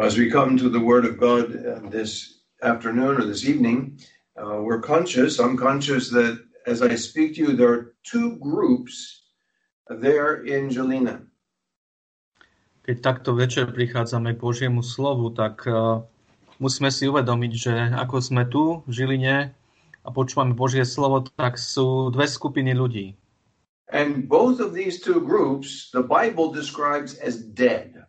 [0.00, 4.00] As we come to the Word of God uh, this afternoon or this evening,
[4.40, 9.28] uh, we're conscious, I'm conscious that as I speak to you, there are two groups
[9.88, 11.28] there in Jelina.
[12.82, 16.02] Keď takto večer prichádzame k Božiemu slovu, tak uh,
[16.58, 19.54] musíme si uvedomiť, že ako sme tu v Žiline
[20.02, 23.14] a počúvame Božie slovo, tak sú dve skupiny ľudí.
[23.92, 28.01] And both of these two groups, the Bible describes as dead.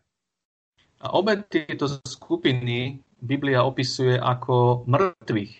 [1.04, 5.52] A obe tieto skupiny Biblia opisuje ako mŕtvych.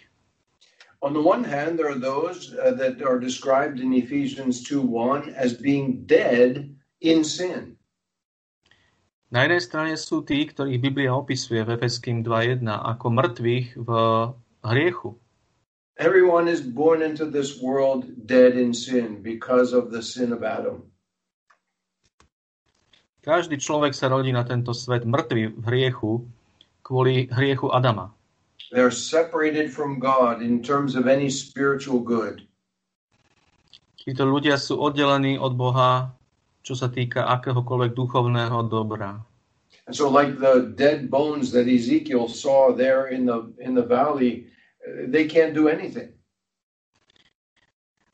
[1.04, 5.52] On the one hand, there are those uh, that are described in Ephesians 2:1 as
[5.52, 6.72] being dead
[7.04, 7.76] in sin.
[9.36, 13.90] Na jednej strane sú tí, ktorých Biblia opisuje v Efeským 2.1 ako mŕtvych v
[14.64, 15.20] hriechu.
[16.00, 20.88] Everyone is born into this world dead in sin because of the sin of Adam.
[23.24, 26.28] Každý človek sa rodí na tento svet mŕtvy v hriechu
[26.84, 28.12] kvôli hriechu Adama.
[28.76, 32.44] They're separated from God in terms of any spiritual good.
[33.96, 36.12] Títo ľudia sú oddelení od Boha,
[36.68, 39.24] čo sa týka akéhokoľvek duchovného dobra.
[39.88, 44.52] And so like the dead bones that Ezekiel saw there in the in the valley,
[45.08, 46.12] they can't do anything.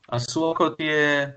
[0.06, 1.34] A sú ako tie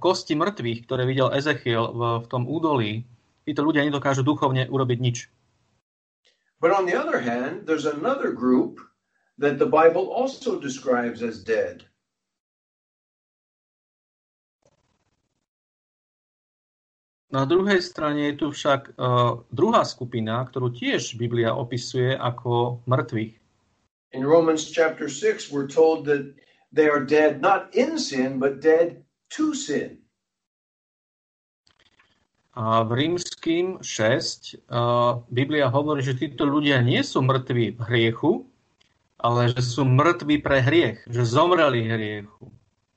[0.00, 3.04] kosti mŕtvych, ktoré videl Ezechiel v, v tom údolí.
[3.44, 5.28] Títo ľudia nedokážu duchovne urobiť nič.
[6.60, 8.80] But on the other hand, there's another group
[9.40, 11.88] that the Bible also describes as dead.
[17.30, 23.38] Na druhej strane je tu však uh, druhá skupina, ktorú tiež Biblia opisuje ako mŕtvych.
[24.18, 26.34] In Romans chapter 6, we're told that
[26.74, 29.98] they are dead not in sin, but dead to sin.
[32.58, 38.42] A v rímským 6 uh, Biblia hovorí, že títo ľudia nie sú mŕtvi v hriechu,
[39.22, 42.50] ale že sú mŕtvi pre hriech, že zomreli hriechu.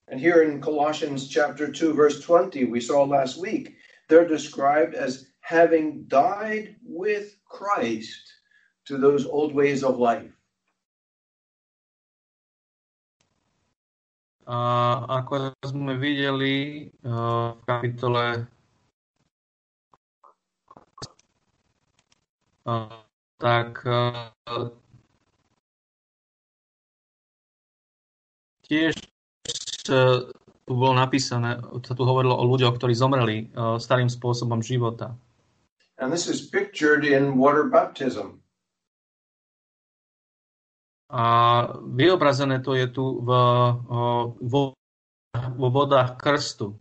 [0.10, 3.78] And here in Colossians chapter 2, verse 20, we saw last week,
[4.10, 8.34] they're described as having died with Christ
[8.86, 10.30] to those old ways of life.
[14.44, 14.59] A
[15.24, 18.44] ako sme videli uh, v kapitole
[22.68, 23.00] uh,
[23.40, 24.28] tak uh,
[28.68, 29.00] tiež
[29.84, 33.52] tu bolo napísané, sa tu hovorilo o ľuďoch, ktorí zomreli
[33.84, 35.12] starým spôsobom života.
[36.00, 38.43] And this is pictured in water baptism.
[41.13, 41.25] A
[41.94, 43.29] vyobrazené to je tu v,
[44.41, 44.63] vo,
[45.34, 46.74] vo vodách krstu.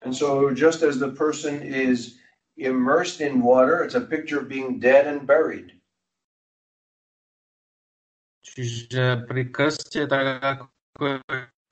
[0.00, 2.16] And so just as the person is
[2.56, 5.76] immersed in water, it's a picture of being dead and buried.
[8.44, 11.20] Čiže pri krste, tak ako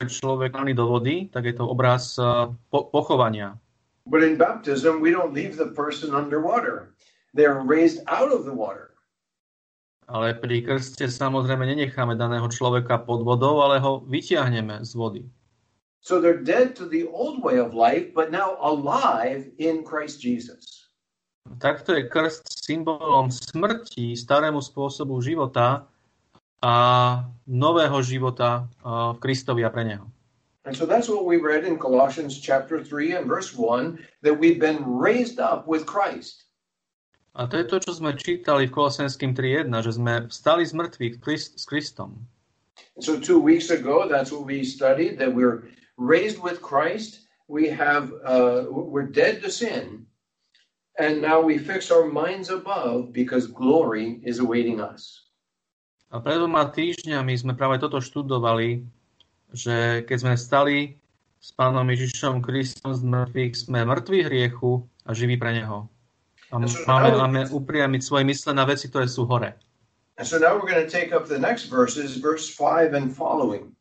[0.01, 3.57] je človek do vody, tak je to obraz uh, po, pochovania.
[4.09, 6.97] But in baptism, we don't leave the person underwater.
[7.37, 8.92] They're raised out of the water.
[10.11, 15.23] Ale pri krste samozrejme nenecháme daného človeka pod vodou, ale ho vytiahneme z vody.
[16.03, 20.91] So they're dead to the old way of life, but now alive in Christ Jesus.
[21.63, 25.87] Takto je krst symbolom smrti starému spôsobu života
[26.63, 26.75] a
[27.47, 30.07] nového života v Kristovi a pre neho.
[30.63, 34.63] And so that's what we read in Colossians chapter 3 and verse 1 that we've
[34.63, 36.47] been raised up with Christ.
[37.33, 41.17] A to je to, čo sme čítali v Kolosenským 3.1, že sme vstali z mŕtvych
[41.57, 42.29] s Kristom.
[43.01, 45.65] So two weeks ago, that's what we studied, that we're
[45.97, 47.25] raised with Christ.
[47.49, 50.05] We have, uh, we're dead to sin.
[51.01, 55.25] And now we fix our minds above because glory is awaiting us.
[56.13, 58.85] A pred dvoma týždňami sme práve toto študovali,
[59.57, 60.77] že keď sme stali
[61.41, 65.92] s Pánom Ježišom Kristom z mŕtvych, sme mŕtvi hriechu a živí pre Neho.
[66.53, 66.69] Máme,
[67.17, 69.57] máme upriamiť svoje mysle na veci, ktoré sú hore.
[70.21, 73.73] And so now we're going to take up the next verses, verse 5 and following.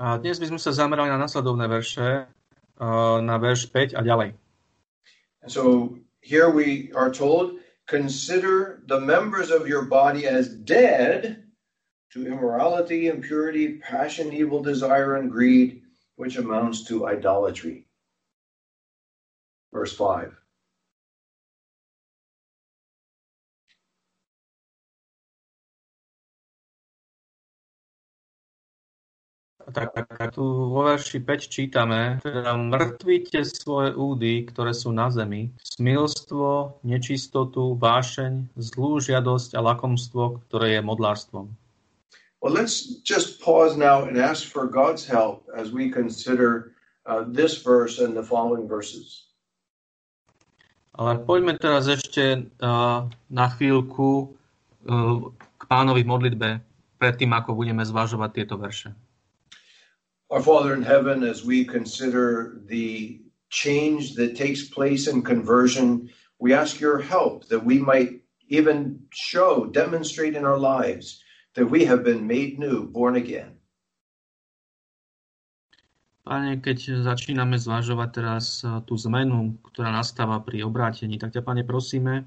[0.00, 2.24] A dnes by sme sa zamerali na nasledovné verše,
[3.20, 4.32] na verš 5 a ďalej.
[5.44, 5.92] And so
[6.24, 11.44] here we are told, consider the members of your body as dead
[12.12, 15.82] to immorality, impurity, passion, evil desire, and greed,
[16.16, 17.86] which amounts to idolatry.
[19.72, 20.32] Verse 5.
[29.72, 35.54] tak, tak tu vo verši 5 čítame, teda mŕtvite svoje údy, ktoré sú na zemi,
[35.62, 41.54] smilstvo, nečistotu, vášeň, zlú žiadosť a lakomstvo, ktoré je modlárstvom.
[42.40, 46.72] Well, let's just pause now and ask for God's help as we consider
[47.04, 49.28] uh, this verse and the following verses.
[50.96, 56.48] Ale poďme teraz ešte uh, na chvíľku uh, k pánovi v modlitbe,
[56.96, 58.96] predtým ako budeme zvažovať tieto verše.
[60.32, 63.20] Our Father in heaven, as we consider the
[63.52, 66.08] change that takes place in conversion,
[66.40, 71.20] we ask your help that we might even show, demonstrate in our lives
[71.60, 73.52] that we have been made new, born again.
[76.24, 81.68] Pane, keď začíname zvažovať teraz eh, tú zmenu, ktorá nastáva pri obrátení, tak ťa, Pane,
[81.68, 82.24] prosíme,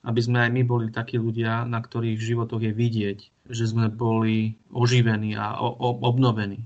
[0.00, 3.18] aby sme aj my boli takí ľudia, na ktorých životoch je vidieť,
[3.52, 6.64] že sme boli oživení a obnovení.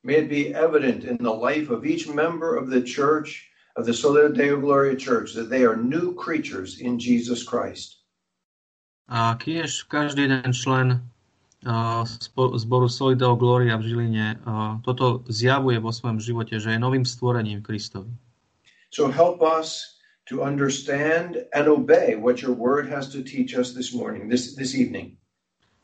[0.00, 3.92] May it be evident in the life of each member of the church, of the
[3.92, 8.00] Sola Deo Gloria Church, that they are new creatures in Jesus Christ.
[9.12, 11.04] A kiež každý jeden člen
[12.60, 17.64] zboru Solideo Gloria v Žiline uh, toto zjavuje vo svojom živote, že je novým stvorením
[17.64, 18.12] Kristovi.
[18.92, 23.90] So help us to understand and obey what your word has to teach us this
[23.96, 25.16] morning, this, this evening.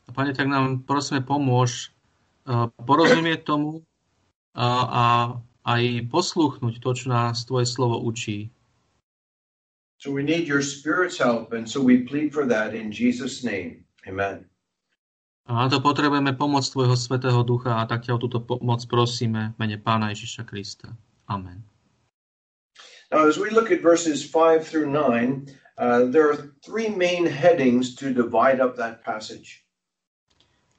[0.07, 1.91] A Pane, tak nám prosíme pomôž
[2.45, 3.85] uh, porozumieť tomu,
[4.55, 5.05] a, a
[5.63, 8.51] aj poslúchnuť to, čo nás Tvoje slovo učí.
[10.01, 13.85] So we need your Spirit's help, and so we plead for that in Jesus' name.
[14.09, 14.49] Amen.
[15.51, 19.51] A na to potrebujeme pomoc Tvojho Svetého Ducha a tak ťa o túto pomoc prosíme
[19.51, 20.95] v mene Pána Ježiša Krista.
[21.27, 21.59] Amen.
[23.11, 27.99] Now, as we look at verses 5 through 9, uh, there are three main headings
[27.99, 29.67] to divide up that passage.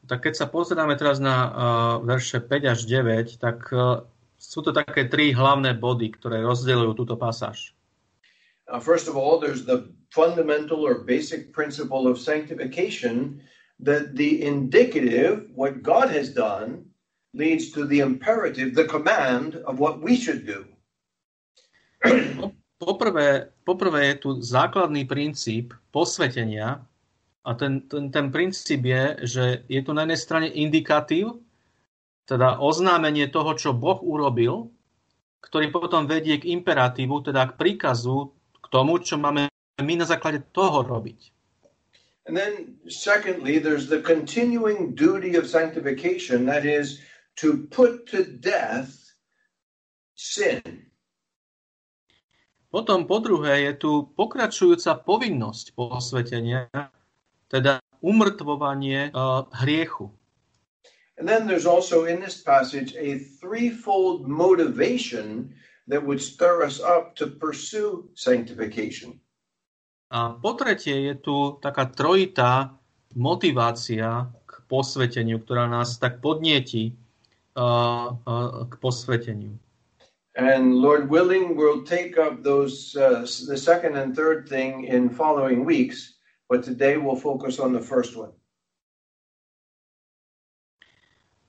[0.08, 1.52] tak keď sa pozeráme teraz na uh,
[2.02, 4.02] verše 5 až 9, tak uh,
[4.34, 7.76] sú to také tri hlavné body, ktoré rozdeľujú túto pasáž.
[8.66, 13.38] Uh, first of all, there's the fundamental or basic principle of sanctification
[13.80, 16.84] that the indicative, what God has done,
[17.32, 20.69] leads to the imperative, the command of what we should do.
[22.82, 26.82] Poprvé, poprvé je tu základný princíp posvetenia,
[27.42, 31.42] a ten, ten, ten princíp je, že je tu na jednej strane indikatív,
[32.26, 34.70] teda oznámenie toho, čo Boh urobil,
[35.42, 38.30] ktorý potom vedie k imperatívu, teda k príkazu,
[38.62, 39.50] k tomu, čo máme
[39.82, 41.34] my na základe toho robiť.
[42.26, 47.00] And then secondly, there's the continuing duty of sanctification, that is
[47.36, 48.94] to put to death
[50.14, 50.86] sin.
[52.72, 56.72] Potom po druhé je tu pokračujúca povinnosť posvetenia,
[57.52, 60.08] teda umrtvovanie uh, hriechu.
[61.20, 65.52] And then there's also in this passage a threefold motivation
[65.86, 69.20] that would stir us up to pursue sanctification.
[70.12, 72.76] A po tretie je tu taká trojitá
[73.17, 76.93] motivácia k posveteniu, ktorá nás tak podnieti
[77.56, 79.56] uh, uh, k posveteniu.
[80.37, 85.64] And Lord willing, we'll take up those uh, the second and third thing in following
[85.64, 86.17] weeks.
[86.49, 88.37] But today we'll focus on the first one.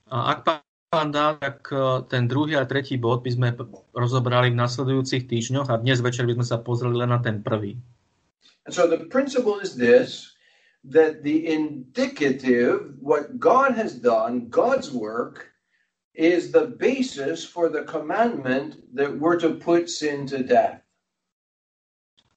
[0.08, 3.48] A ak pán dá, tak e, ten druhý a tretí bod by sme
[3.92, 7.76] rozobrali v nasledujúcich týždňoch a dnes večer by sme sa pozreli len na ten prvý.
[8.64, 10.32] And so the principle is this,
[10.84, 15.52] that the indicative, what God has done, God's work,
[16.14, 20.80] is the basis for the commandment that we're to put sin to death.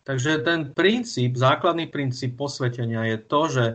[0.07, 3.65] Takže ten princíp, základný princíp posvetenia je to, že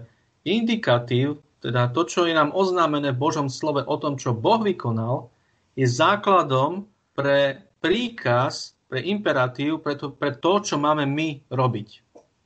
[0.48, 5.28] indikatív, teda to, čo je nám oznámené v Božom slove o tom, čo Boh vykonal,
[5.76, 12.01] je základom pre príkaz, pre imperatív, pre to, pre to čo máme my robiť.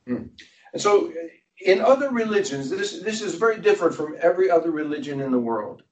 [0.07, 0.31] Hmm.
[0.73, 1.11] And so
[1.61, 5.83] in other religions, this, this is very different from every other religion in the world.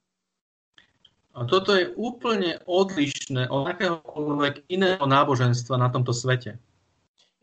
[1.36, 6.56] A toto je úplne odlišné od akéhokoľvek iného náboženstva na tomto svete.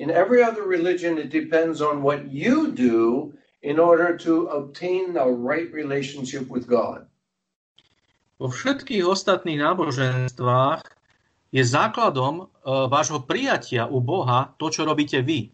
[0.00, 5.28] In every other religion, it depends on what you do in order to obtain the
[5.28, 7.04] right relationship with God.
[8.40, 10.82] Vo všetkých ostatných náboženstvách
[11.52, 15.52] je základom uh, vášho prijatia u Boha to, čo robíte vy.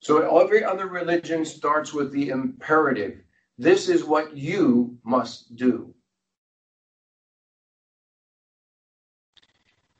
[0.00, 3.24] So every other religion starts with the imperative.
[3.58, 5.92] This is what you must do.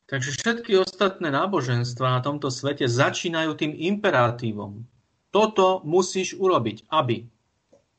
[0.07, 4.87] Takže všetky ostatné náboženstva na tomto svete začínajú tým imperatívom.
[5.35, 7.27] Toto musíš urobiť, aby.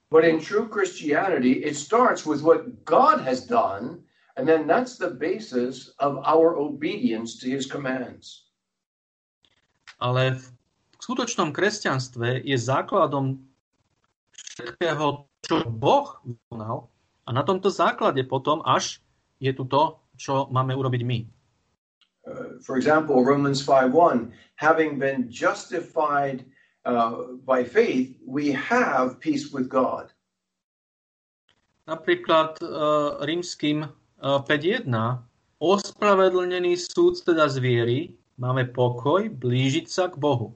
[0.08, 5.10] But in true Christianity, it starts with what God has done, And then that's the
[5.10, 8.46] basis of our obedience to his commands.
[9.98, 10.46] Ale v
[10.98, 13.38] skutočnom kresťanstve je základom
[14.34, 16.90] všetkého, čo Boh vykonal
[17.26, 18.98] a na tomto základe potom až
[19.38, 21.18] je tu to, čo máme urobiť my.
[22.28, 26.42] Uh, for example, Romans 5:1, having been justified
[26.84, 30.10] uh, by faith, we have peace with God.
[31.88, 34.90] Napríklad uh, rímským uh, 5.1
[35.58, 37.98] ospravedlnený súd teda z viery,
[38.36, 40.54] máme pokoj, blížiť sa k Bohu.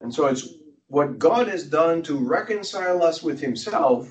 [0.00, 0.46] And so it's
[0.88, 4.10] what God has done to reconcile us with himself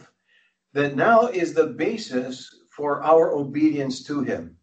[0.73, 4.57] that now is the basis for our obedience to him.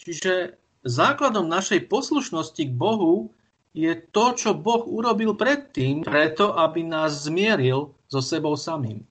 [0.00, 3.34] Čiže základom našej poslušnosti k Bohu
[3.76, 9.04] je to, čo Boh urobil predtým, preto aby nás zmieril so sebou samým.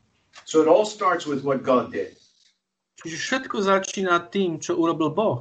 [0.49, 2.17] So it all starts with what God did.
[3.05, 5.39] Čiže všetko začína tým, čo urobil Boh.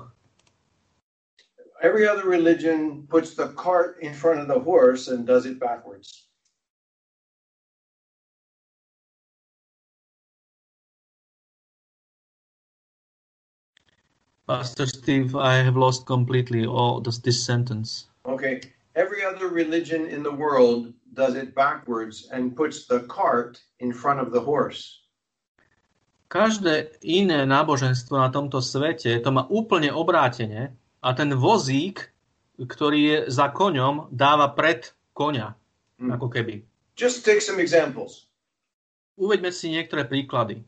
[1.83, 6.27] Every other religion puts the cart in front of the horse and does it backwards.
[14.47, 18.09] Pastor Steve, I have lost completely all this, this sentence.
[18.27, 18.61] Okay.
[18.95, 24.21] Every other religion in the world does it backwards and puts the cart in front
[24.21, 25.01] of the horse.
[26.29, 32.09] Každé iné náboženstvo na tomto svete to má úplne obrátene a ten vozík,
[32.57, 35.53] ktorý je za koňom, dáva pred koňa,
[36.01, 36.11] Hmm.
[36.11, 36.65] ako keby.
[36.97, 38.27] Just take some examples.
[39.15, 40.67] Uveďme si niektoré príklady.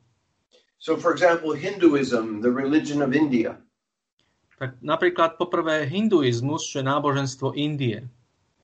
[0.79, 3.59] So, for example, Hinduism, the religion of India.
[4.57, 8.09] Tak napríklad poprvé hinduizmus, čo je náboženstvo Indie.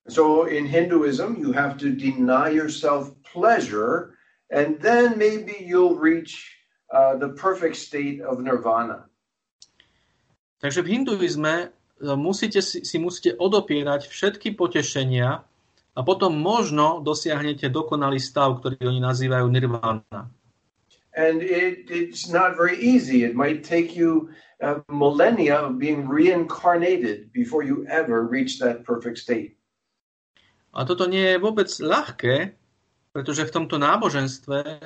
[0.08, 4.16] So, in Hinduism, you have to deny yourself pleasure,
[4.48, 6.48] and then maybe you'll reach
[6.90, 9.06] uh, the perfect state of nirvana.
[10.62, 11.69] Takže v hinduizme e,
[12.14, 15.42] musíte si, si musíte odopierať všetky potešenia
[15.92, 20.31] a potom možno dosiahnete dokonalý stav, ktorý oni nazývajú nirvana.
[21.12, 23.28] And it, it's not very easy.
[23.28, 24.33] It might take you
[24.64, 29.52] uh, millennia of being reincarnated before you ever reach that perfect state.
[30.73, 32.57] A toto nie je vôbec ľahké,
[33.12, 34.76] pretože v tomto náboženstve e,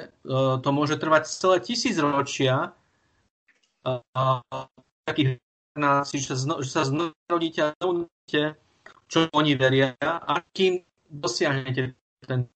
[0.58, 2.74] to môže trvať celé tisíc ročia
[3.86, 4.42] a
[5.06, 5.38] takých
[5.76, 8.56] inkarnácií, že, zno, že sa znovu rodíte a neuníte,
[9.12, 10.80] čo oni veria a kým
[11.12, 11.92] dosiahnete
[12.24, 12.48] ten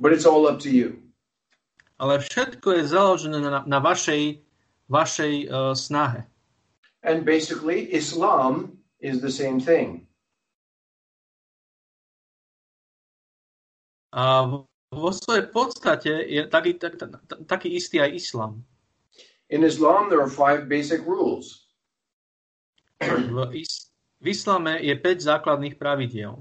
[0.00, 1.00] But it's all up to you.
[2.00, 4.40] Ale všetko je založené na, na vašej,
[4.88, 6.24] vašej uh, snahe.
[7.04, 10.08] And basically, Islam is the same thing.
[14.16, 14.48] A
[14.88, 18.64] vo svojej podstate je taký, tak, tak, taký istý aj islám.
[19.50, 21.66] In Islam, there are five basic rules.
[23.02, 23.90] V, is,
[24.22, 26.38] v islame je 5 základných pravidiel.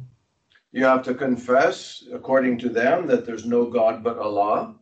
[0.69, 4.77] You have to confess, according to them, that there's no God but Allah.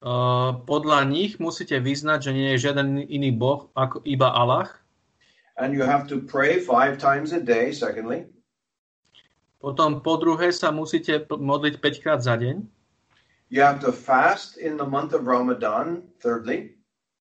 [0.00, 4.72] Uh, podľa nich musíte vyznať, že nie je žiaden iný boh ako iba Allah.
[5.60, 8.24] And you have to pray five times a day, secondly.
[9.60, 12.64] Potom po druhé sa musíte modliť 5 krát za deň.
[13.52, 16.75] You have to fast in the month of Ramadan, thirdly.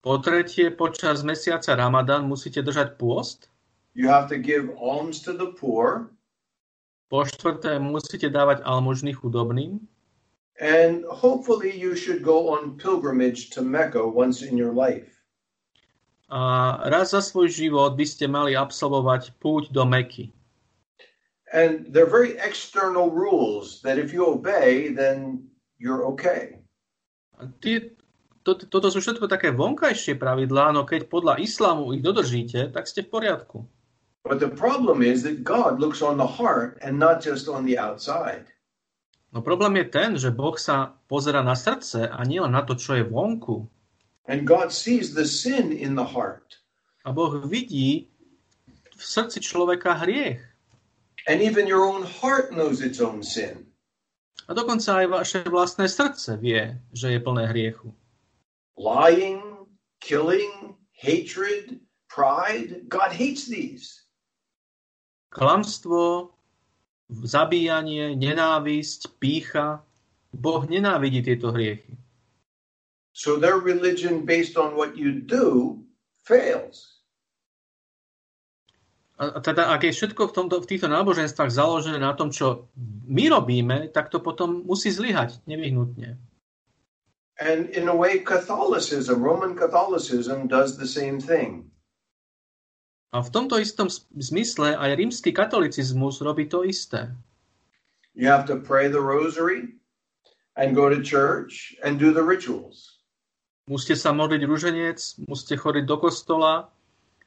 [0.07, 3.51] Po tretie, počas mesiaca Ramadan musíte držať pôst.
[3.91, 6.15] You have to give alms to the poor.
[7.11, 9.83] Po štvrté, musíte dávať almužny chudobným.
[10.63, 15.11] And hopefully, you should go on pilgrimage to Mecca once in your life.
[16.31, 20.31] A raz za svoj život by ste mali absolvovať púť do Meky.
[21.51, 25.51] And they're very external rules that if you obey, then
[25.83, 26.63] you're okay.
[28.47, 33.03] To, toto sú všetko také vonkajšie pravidlá, no keď podľa islámu ich dodržíte, tak ste
[33.03, 33.59] v poriadku.
[34.23, 37.75] But the problem is that God looks on the heart and not just on the
[37.75, 38.47] outside.
[39.35, 42.95] No problém je ten, že Boh sa pozera na srdce a nielen na to, čo
[42.95, 43.67] je vonku.
[44.31, 46.63] And God sees the sin in the heart.
[47.03, 48.07] A Boh vidí
[48.95, 50.43] v srdci človeka hriech.
[51.27, 53.67] And even your own heart knows its own sin.
[54.47, 57.91] A dokonca aj vaše vlastné srdce vie, že je plné hriechu.
[58.77, 59.43] Lying,
[60.01, 64.05] killing, hatred, pride, God hates these.
[65.33, 66.33] Klamstvo,
[67.09, 69.85] zabíjanie, nenávisť, pícha.
[70.37, 71.97] Boh nenávidí tieto hriechy.
[73.17, 75.81] So their religion based on what you do
[76.21, 77.01] fails.
[79.17, 82.69] A teda, ak je všetko v, tomto, v týchto náboženstvách založené na tom, čo
[83.09, 86.21] my robíme, tak to potom musí zlyhať, nevyhnutne.
[87.39, 91.71] And in a way, Catholicism, Roman Catholicism, does the same thing.
[93.13, 97.13] A v tomto istom zmysle aj rímsky katolicizmus robí to isté.
[98.17, 99.77] You have to pray the rosary
[100.57, 102.97] and go to church and do the rituals.
[103.69, 106.71] Musíte sa modliť ruženec, musíte chodiť do kostola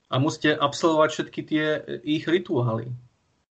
[0.09, 1.81] a musíte absolvovať všetky tie e,
[2.17, 2.89] ich rituály.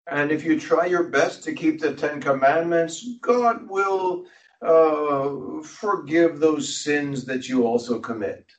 [0.05, 4.29] And if you try your best to keep the Ten Commandments, God will
[4.65, 8.49] uh, forgive those sins that you also commit.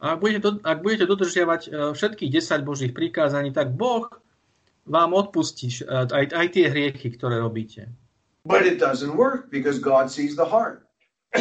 [0.00, 4.04] A ak budete, do- ak budete dodržiavať e, všetkých 10 Božích prikázaní, tak Boh
[4.84, 7.88] vám odpustí e, aj, aj tie hriechy, ktoré robíte.
[8.44, 10.84] But it doesn't work because God sees the heart.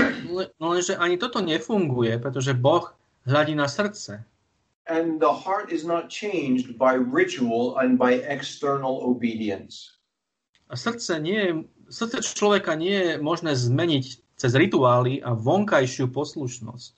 [0.60, 2.96] No lenže ani toto nefunguje, pretože Boh
[3.28, 4.24] hľadí na srdce.
[4.88, 10.00] And the heart is not changed by ritual and by external obedience.
[10.70, 11.52] A srdce, nie je,
[11.90, 16.94] srdce človeka nie je možné zmeniť cez rituály a vonkajšiu poslušnosť.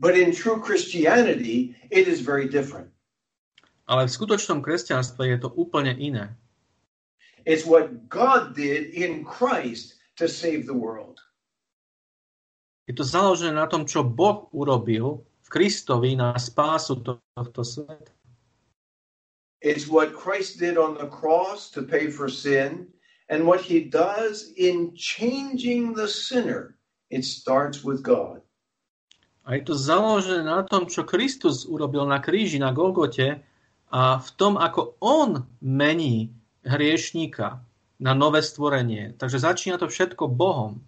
[0.00, 2.88] But in true Christianity, it is very different.
[3.84, 6.32] Ale v skutočnom kresťanstve je to úplne iné.
[7.44, 11.20] It's what God did in Christ to save the world.
[12.88, 18.12] Je to založené na tom, čo Boh urobil v Kristovi na spásu to- tohto sveta.
[19.60, 22.88] It's what Christ did on the cross to pay for sin,
[23.30, 26.74] and what he does in changing the sinner.
[27.10, 28.42] It starts with God.
[29.46, 33.40] A je to založené na tom, čo Kristus urobil na kríži, na Golgote
[33.90, 36.30] a v tom, ako on mení
[36.62, 37.62] hriešníka
[37.98, 39.16] na nové stvorenie.
[39.16, 40.84] Takže začína to všetko Bohom.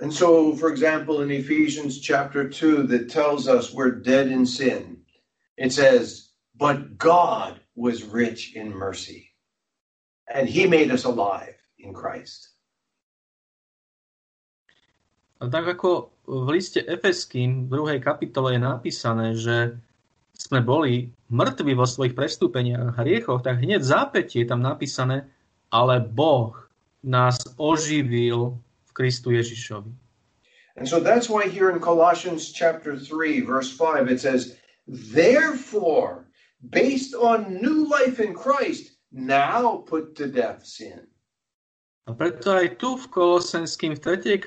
[0.00, 5.00] And so, for example, in Ephesians chapter 2, that tells us we're dead in sin,
[5.56, 9.25] it says, But God was rich in mercy,
[10.32, 12.56] and he made us alive in Christ.
[15.36, 18.00] A tak ako v liste Efeským v 2.
[18.00, 19.76] kapitole je napísané, že
[20.36, 25.28] sme boli mŕtvi vo svojich prestúpeniach a hriechoch, tak hneď v zápätí je tam napísané,
[25.68, 26.56] ale Boh
[27.04, 29.92] nás oživil v Kristu Ježišovi.
[30.76, 36.28] And so that's why here in Colossians chapter 3, verse 5, it says, Therefore,
[36.60, 41.06] based on new life in Christ, now put to death sin.
[42.06, 44.38] A preto aj tu v Kolosenským v 3.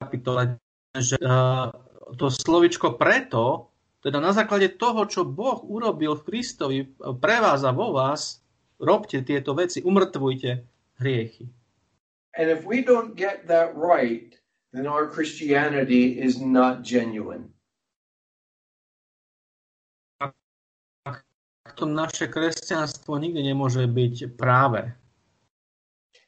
[0.00, 0.56] kapitole,
[0.96, 1.68] že uh,
[2.16, 3.68] to slovičko preto,
[4.00, 6.78] teda na základe toho, čo Boh urobil v Kristovi
[7.20, 8.40] pre vás a vo vás,
[8.80, 10.50] robte tieto veci, umrtvujte
[10.98, 11.52] hriechy.
[12.32, 14.32] And if we don't get that right,
[14.72, 17.51] then our Christianity is not genuine.
[21.80, 24.92] To naše kresťanstvo nikdy nemôže byť práve.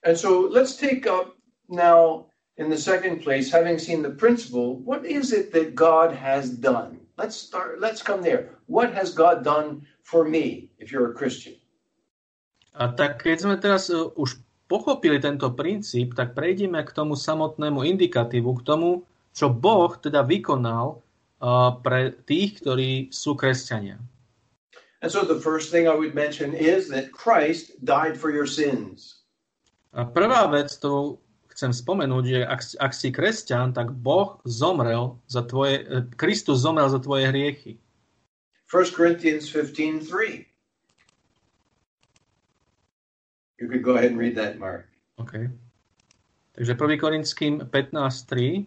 [0.05, 1.37] And so let's take up
[1.69, 2.29] now,
[2.61, 7.01] in the second place, having seen the principle, what is it that God has done?
[7.17, 8.53] Let's start, let's come there.
[8.67, 11.57] What has God done for me if you're a Christian?
[12.75, 17.87] A tak keď sme teraz uh, už pochopili tento princíp, tak prejdeme k tomu samotnému
[17.87, 24.03] indikatívu, k tomu, čo Boh teda vykonal uh, pre tých, ktorí sú kresťania.
[25.05, 29.21] And so the first thing I would mention is that Christ died for your sins.
[29.93, 31.21] A prvá vec, ktorú
[31.53, 36.89] chcem spomenúť, že ak, ak si kresťan, tak Boh zomrel za tvoje, eh, Kristus zomrel
[36.89, 37.77] za tvoje hriechy.
[38.65, 40.49] 1 Corinthians 15:3.
[43.61, 44.89] You could go ahead and read that, Mark.
[45.21, 45.53] Okay.
[46.57, 46.97] Takže 1.
[46.97, 48.65] Korinským 15.3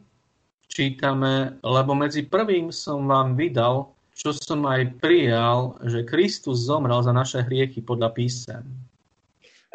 [0.69, 7.13] čítame, lebo medzi prvým som vám vydal, čo som aj prijal, že Kristus zomrel za
[7.13, 8.65] naše hriechy podľa písem.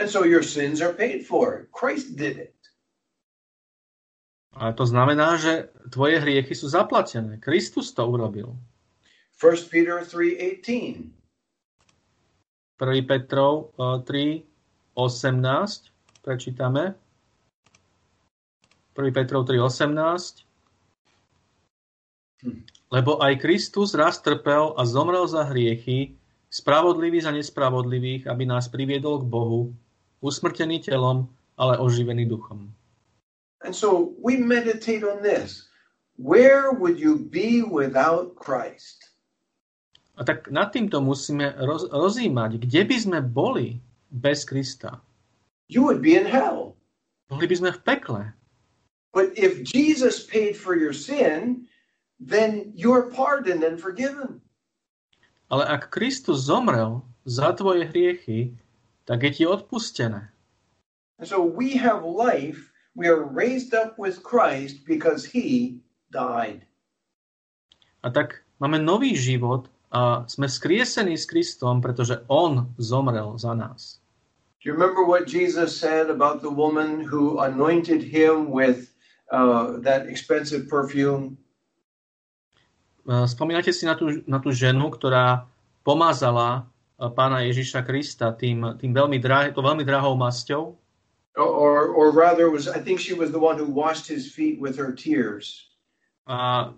[0.02, 1.70] And so your sins are paid for.
[1.70, 2.58] Christ did it.
[4.58, 7.38] A to znamená, že tvoje hriechy sú zaplatené.
[7.38, 8.58] Kristus to urobil.
[9.38, 11.06] 1 Peter 3:18.
[12.82, 13.06] 1.
[13.06, 14.42] Petrov eh, 3,
[14.98, 16.98] 18 prečítame.
[18.98, 19.14] 1.
[19.14, 20.42] Petrov 3, 18.
[22.92, 26.12] Lebo aj Kristus raz trpel a zomrel za hriechy,
[26.52, 29.72] spravodlivý za nespravodlivých, aby nás priviedol k Bohu,
[30.20, 31.24] usmrtený telom,
[31.56, 32.68] ale oživený duchom.
[33.64, 35.72] And so we meditate on this.
[36.20, 39.00] Where would you be without Christ?
[40.20, 43.80] A tak nad týmto musíme roz, rozímať, kde by sme boli
[44.12, 45.00] bez Krista.
[45.72, 46.76] You would be in hell.
[47.32, 48.22] Boli by sme v pekle.
[49.16, 51.64] But if Jesus paid for your sin,
[52.22, 54.38] then you're pardoned and forgiven.
[55.50, 58.54] Ale ak Kristus zomrel za tvoje hriechy,
[59.04, 60.30] tak je ti odpustené.
[61.18, 65.80] And so we have life we are raised up with Christ because he
[66.12, 66.64] died.
[68.04, 74.02] A tak máme nový život a sme skriesení s Kristom, pretože On zomrel za nás.
[74.60, 78.94] Do you remember what Jesus said about the woman who anointed him with
[79.34, 81.34] uh, that expensive perfume?
[83.02, 85.50] Uh, spomínate si na tú, na tú ženu, ktorá
[85.82, 90.78] pomazala uh, pána Ježiša Krista tým, tým veľmi, drah, to veľmi drahou masťou?
[91.34, 94.76] Or, or rather, was I think she was the one who washed his feet with
[94.76, 95.72] her tears.
[96.28, 96.70] A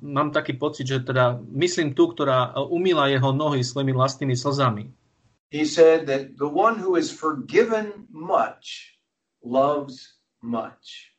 [0.00, 4.88] mám taký pocit, že teda myslím tú, ktorá umýla jeho nohy svojimi vlastnými slzami.
[5.52, 8.96] He said that the one who is forgiven much
[9.44, 11.12] loves much.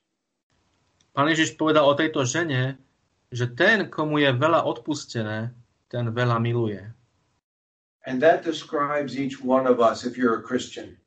[1.13, 2.79] Pán Ježiš povedal o tejto žene,
[3.29, 5.53] že ten, komu je veľa odpustené,
[5.89, 6.81] ten veľa miluje.
[8.09, 10.97] And that describes each one of us if you're a Christian.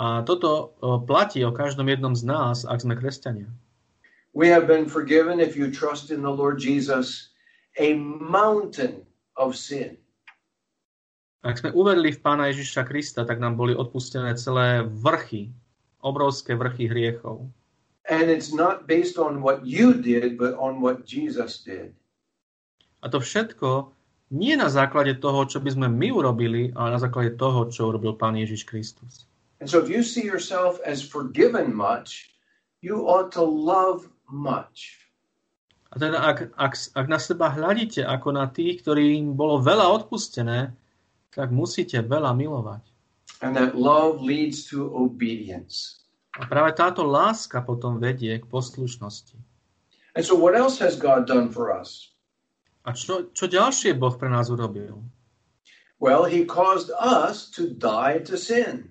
[0.00, 0.72] A toto
[1.04, 3.52] platí o každom jednom z nás, ak sme kresťania.
[4.32, 7.34] We have been forgiven if you trust in the Lord Jesus
[7.76, 9.04] a mountain
[9.36, 10.00] of sin.
[11.44, 15.52] Ak sme uverili v Pána Ježiša Krista, tak nám boli odpustené celé vrchy,
[16.00, 17.48] obrovské vrchy hriechov.
[18.08, 21.92] And it's not based on what you did, but on what Jesus did.
[23.00, 23.92] A to všetko
[24.30, 28.14] nie na základe toho, čo by sme my urobili, ale na základe toho, čo urobil
[28.16, 29.26] Pán Ježiš Kristus.
[29.60, 32.32] And so if you see yourself as forgiven much,
[32.80, 34.96] you ought to love much.
[35.90, 40.70] A teda ak, ak, ak na seba hľadíte ako na tých, ktorým bolo veľa odpustené,
[41.34, 42.82] tak musíte veľa milovať.
[43.42, 45.99] And that love leads to obedience.
[46.40, 49.36] A práve táto láska potom vedie k poslušnosti.
[50.16, 52.16] And so what else has God done for us?
[52.88, 55.04] A čo, čo ďalšie Boh pre nás urobil?
[56.00, 58.88] Well, he caused us to die to sin.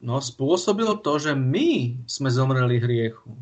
[0.00, 3.36] No, spôsobilo to, že my sme zomreli hriechu.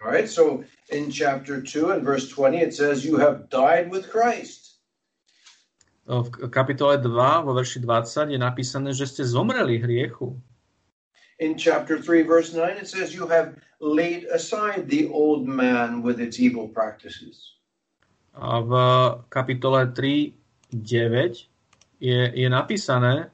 [0.00, 4.08] All right, so in chapter 2 and verse 20 it says you have died with
[4.08, 4.80] Christ.
[6.06, 10.38] V kapitole 2 vo verši 20 je napísané, že ste zomreli hriechu.
[11.38, 16.20] In chapter 3 verse 9 it says you have laid aside the old man with
[16.20, 17.56] its evil practices.
[18.36, 18.72] A v
[19.28, 20.32] kapitole 3
[20.72, 21.48] 9
[22.00, 23.30] je, je napísané,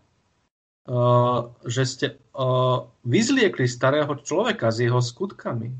[0.86, 5.70] uh, že ste uh, vyzliekli starého človeka s jeho skutkami.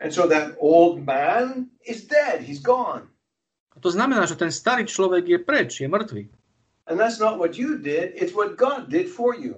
[0.00, 3.04] And so that old man is dead, he's gone.
[3.76, 6.28] A to znamená, že ten starý človek je preč, je mŕtvy.
[6.88, 9.54] And that's not what you did, it's what God did for you.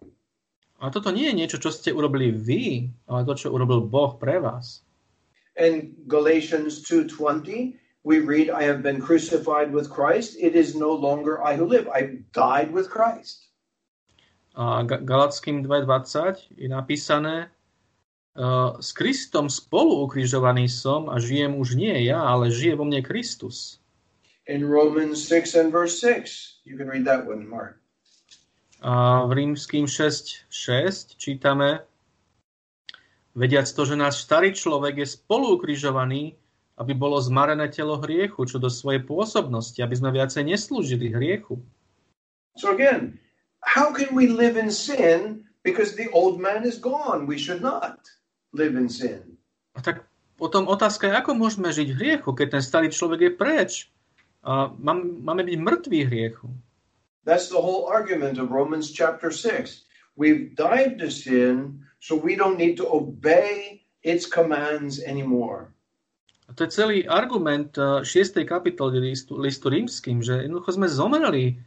[0.83, 4.43] A toto nie je niečo, čo ste urobili vy, ale to, čo urobil Boh pre
[4.43, 4.83] vás.
[5.55, 11.39] In Galatians 2:20, we read, I have been crucified with Christ, it is no longer
[11.39, 13.47] I who live, I died with Christ.
[14.59, 17.49] A Galackým 2.20 je napísané,
[18.35, 23.07] uh, s Kristom spolu ukrižovaný som a žijem už nie ja, ale žije vo mne
[23.07, 23.79] Kristus.
[24.51, 27.82] In Romans 6 and verse 6, you can read that one, Mark.
[28.83, 31.87] A v rímským 6.6 čítame,
[33.39, 36.35] vediac to, že náš starý človek je spolu ukrižovaný,
[36.83, 41.63] aby bolo zmarené telo hriechu, čo do svojej pôsobnosti, aby sme viacej neslúžili hriechu.
[42.59, 43.23] So again,
[43.63, 47.31] how can we live in sin because the old man is gone?
[47.31, 48.03] We should not
[48.51, 49.39] live in sin.
[49.79, 53.33] A tak potom otázka je, ako môžeme žiť v hriechu, keď ten starý človek je
[53.33, 53.73] preč?
[54.43, 56.51] A máme byť mŕtvi hriechu.
[57.23, 59.87] That's the whole argument of Romans chapter 6.
[60.19, 65.71] We've died to sin, so we don't need to obey its commands anymore.
[66.51, 68.05] A to je celý argument 6.
[68.43, 71.63] kapitoly listu, listu rímským, že jednoducho sme zomreli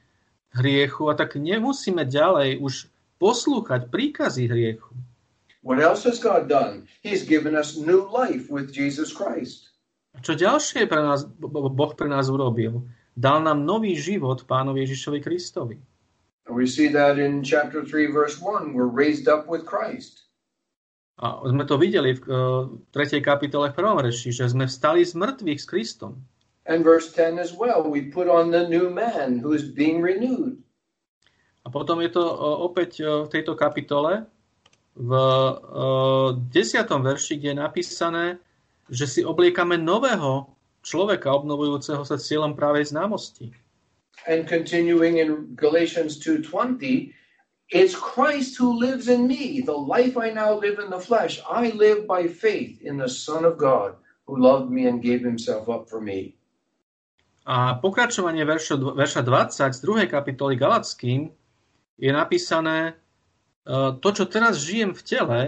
[0.54, 4.92] hriechu a tak nemusíme ďalej už poslúchať príkazy hriechu.
[5.66, 6.86] What else has God done?
[7.02, 9.74] He's given us new life with Jesus Christ.
[10.14, 12.86] A čo ďalšie pre nás, Boh pre nás urobil?
[13.16, 15.80] Dal nám nový život pánovi Ježišovi Kristovi.
[16.52, 20.28] We see that in chapter 3 verse 1, we're raised up with Christ.
[21.24, 23.24] A sme to videli v uh, 3.
[23.24, 26.20] kapitole v prvom reši, že sme vstali z mŕtvych s Kristom.
[26.68, 30.60] And verse 10 as well, we put on the new man who is being renewed.
[31.66, 34.28] A potom je to uh, opäť uh, v tejto kapitole
[34.96, 36.52] v uh, 10.
[36.88, 38.26] verši, kde je napísané,
[38.92, 40.55] že si obliekame nového
[40.86, 43.50] človeka obnovujúceho sa cieľom právej známosti.
[44.30, 47.10] And continuing in Galatians 2:20,
[47.74, 49.66] it's Christ who lives in me.
[49.66, 53.42] The life I now live in the flesh, I live by faith in the Son
[53.46, 53.98] of God
[54.30, 56.38] who loved me and gave himself up for me.
[57.46, 60.10] A pokračovanie verša, verša 20 z 2.
[60.10, 61.30] kapitoly Galackým
[62.02, 62.98] je napísané
[64.02, 65.42] to, čo teraz žijem v tele,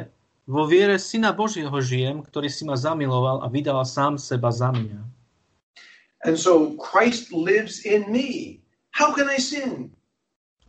[0.45, 5.16] vo viere Syna Božieho žijem, ktorý si ma zamiloval a vydal sám seba za mňa.
[6.25, 8.62] And so Christ lives in me.
[8.91, 9.93] How can I sin?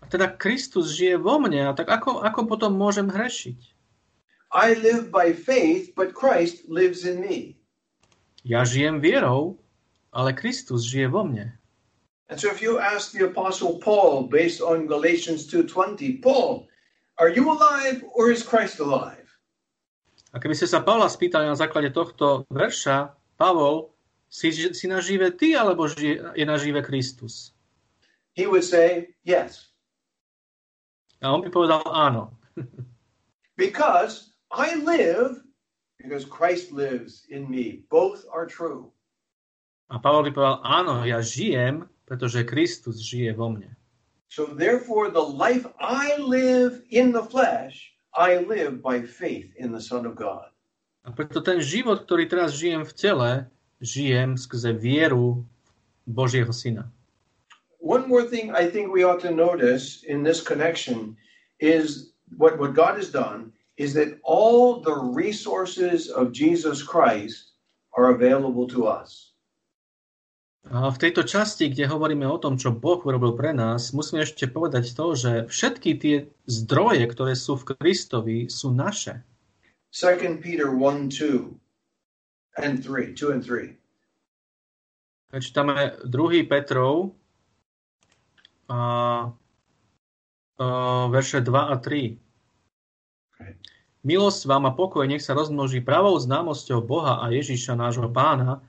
[0.03, 3.59] A teda Kristus žije vo mne, a tak ako, ako potom môžem hrešiť?
[4.53, 7.57] I live by faith, but Christ lives in me.
[8.45, 9.61] Ja žijem vierou,
[10.13, 11.57] ale Kristus žije vo mne.
[12.29, 16.69] And so if you ask the apostle Paul based on Galatians 2:20, Paul,
[17.17, 19.25] are you alive or is Christ alive?
[20.33, 23.97] A keby ste sa Pavla spýtali na základe tohto verša, Pavol,
[24.29, 27.57] si, si nažive ty, alebo žije, je nažive Kristus?
[28.37, 29.73] He would say, yes.
[31.19, 32.31] A on by povedal áno.
[33.59, 35.43] Because I live
[35.99, 37.83] because Christ lives in me.
[37.91, 38.95] Both are true.
[39.91, 43.75] A Pavol by povedal áno, ja žijem, pretože Kristus žije vo mne.
[44.29, 49.81] So therefore the life I live in the flesh, I live by faith in the
[49.81, 50.53] Son of God.
[51.03, 53.31] A preto ten život, ktorý teraz žijem v tele,
[53.81, 55.45] žijem skrze vieru
[56.07, 56.91] Božieho Syna.
[57.79, 61.17] One more thing I think we ought to notice in this connection
[61.61, 67.55] is what, what God has done is that all the resources of Jesus Christ
[67.97, 69.33] are available to us.
[70.69, 74.51] A v tejto časti, kde hovoríme o tom, čo Boh urobil pre nás, musíme ešte
[74.51, 79.25] povedať to, že všetky tie zdroje, ktoré sú v Kristovi, sú naše.
[79.97, 81.57] 2 Peter 1 2
[82.63, 83.75] and 3, 2 and 3.
[85.29, 85.75] Keď čítame
[86.09, 86.49] 2.
[86.49, 87.13] Petrov,
[88.69, 88.81] a,
[90.57, 90.67] a,
[91.13, 92.17] verše 2 a 3.
[94.09, 98.63] Milosť vám a pokoj nech sa rozmnoží pravou známosťou Boha a Ježíša nášho pána,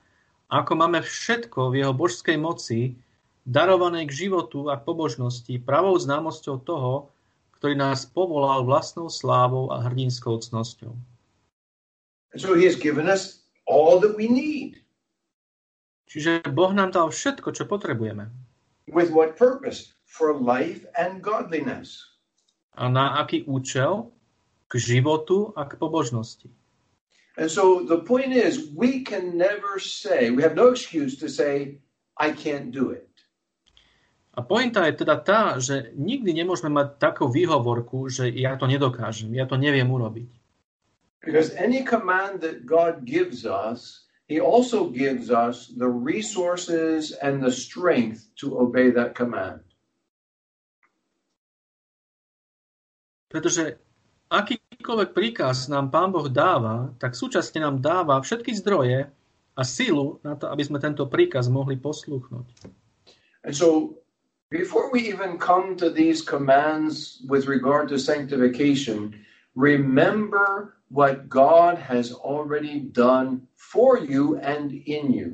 [0.50, 2.98] ako máme všetko v jeho božskej moci,
[3.46, 7.08] darované k životu a k pobožnosti, pravou známosťou toho,
[7.56, 10.92] ktorý nás povolal vlastnou slávou a hrdinskou cnosťou.
[12.36, 13.39] So he has given us
[13.70, 14.82] all that we need.
[16.10, 18.26] Čiže Boh nám dal všetko, čo potrebujeme.
[18.90, 19.94] With what purpose?
[20.10, 22.18] For life and godliness.
[22.74, 24.10] A na aký účel?
[24.66, 26.50] K životu a k pobožnosti.
[27.38, 31.78] And so the point is, we can never say, we have no excuse to say,
[32.18, 33.06] I can't do it.
[34.34, 39.34] A pointa je teda tá, že nikdy nemôžeme mať takú výhovorku, že ja to nedokážem,
[39.34, 40.39] ja to neviem urobiť.
[41.20, 47.52] Because any command that God gives us, He also gives us the resources and the
[47.52, 49.60] strength to obey that command.
[53.30, 53.78] Pretože
[54.32, 59.06] akýkoľvek príkaz nám Pán Boh dáva, tak súčasne nám dáva všetky zdroje
[59.54, 62.46] a silu na to, aby sme tento príkaz mohli poslúchnuť.
[63.46, 63.98] And so,
[64.50, 69.14] before we even come to these commands with regard to sanctification,
[69.54, 75.30] remember what God has already done for you and in you.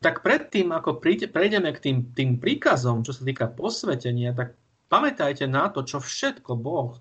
[0.00, 4.54] Tak predtým, ako prejdeme k tým, tým príkazom, čo sa týka posvetenia, tak
[4.92, 7.00] pamätajte na to, čo všetko Boh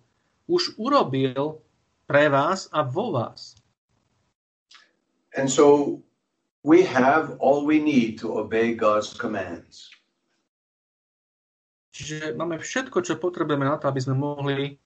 [0.50, 1.62] už urobil
[2.10, 3.54] pre vás a vo vás.
[5.38, 6.00] And so
[6.66, 9.94] we have all we need to obey God's commands.
[11.94, 14.80] Čiže máme všetko, čo potrebujeme na to, aby sme mohli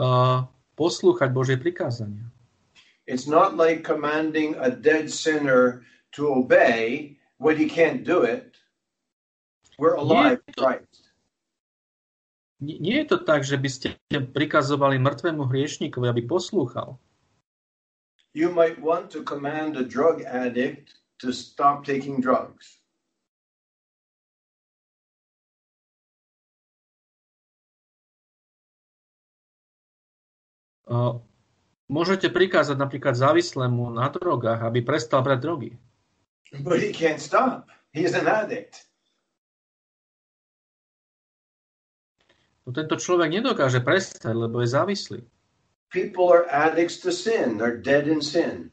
[0.00, 0.48] uh,
[0.80, 2.24] poslúchať Božie prikázania.
[3.04, 5.84] It's not like commanding a dead sinner
[6.16, 8.56] to obey when he can't do it.
[9.76, 11.12] We're alive in Christ.
[12.60, 17.00] Nie je to tak, že by ste prikazovali mŕtvemu hriešníkovi, aby poslúchal.
[18.36, 22.79] You might want to command a drug addict to stop taking drugs.
[31.86, 35.70] Môžete prikázať napríklad závislému na drogách, aby prestal brať drogy.
[36.66, 37.70] But he can't stop.
[37.94, 38.90] He's an addict.
[42.66, 45.20] No tento človek nedokáže prestať, lebo je závislý.
[45.90, 47.58] People are addicts to sin.
[47.58, 48.70] They're dead in sin.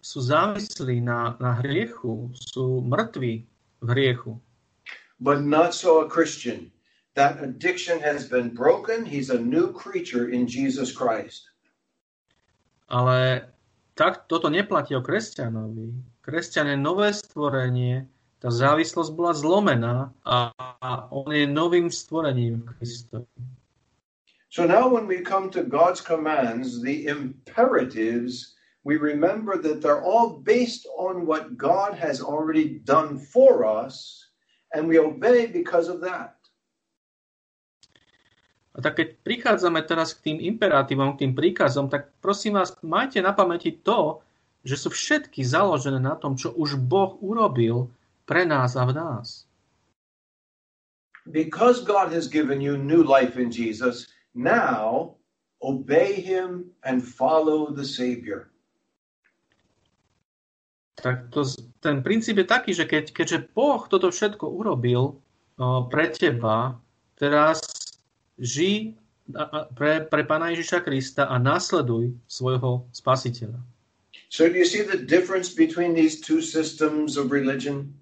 [0.00, 3.44] Sú závislí na, na hriechu, sú mŕtvi
[3.84, 4.40] v hriechu.
[5.20, 6.72] But not so a Christian.
[7.20, 9.04] That addiction has been broken.
[9.04, 11.52] He's a new creature in Jesus Christ.
[12.88, 13.44] Ale
[13.92, 15.92] tak, toto neplatí o kresťanovi.
[16.24, 18.08] Kresťan je nové stvorenie,
[18.40, 20.48] tá závislosť bola zlomená a,
[20.80, 23.40] a on je novým stvorením v Kristovi.
[24.48, 28.56] So now when we come to God's commands, the imperatives,
[28.88, 34.24] we remember that they're all based on what God has already done for us,
[34.72, 36.39] and we obey because of that.
[38.70, 43.18] A tak keď prichádzame teraz k tým imperatívom, k tým príkazom, tak prosím vás, majte
[43.18, 44.22] na pamäti to,
[44.62, 47.90] že sú všetky založené na tom, čo už Boh urobil
[48.28, 49.50] pre nás a v nás.
[51.26, 55.18] Because God has given you new life in Jesus, now
[55.60, 58.48] obey him and follow the Savior.
[61.00, 61.48] Tak to,
[61.80, 65.16] ten princíp je taký, že keď, keďže Boh toto všetko urobil
[65.56, 66.76] o, pre teba,
[67.16, 67.64] teraz
[68.40, 68.96] ži
[69.76, 73.60] pre, pre Pána Ježiša Krista a nasleduj svojho spasiteľa.
[74.30, 77.94] So do you see the difference between these two systems of religion?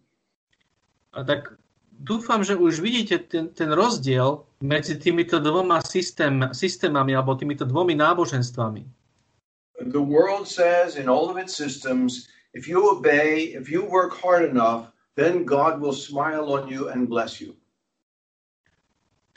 [1.17, 1.57] A tak
[1.99, 7.97] dúfam, že už vidíte ten, ten rozdiel medzi týmito dvoma systém, systémami alebo týmito dvomi
[7.97, 8.85] náboženstvami.
[9.89, 14.45] The world says in all of its systems, if you obey, if you work hard
[14.45, 17.57] enough, then God will smile on you and bless you.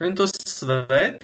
[0.02, 1.22] Tento svet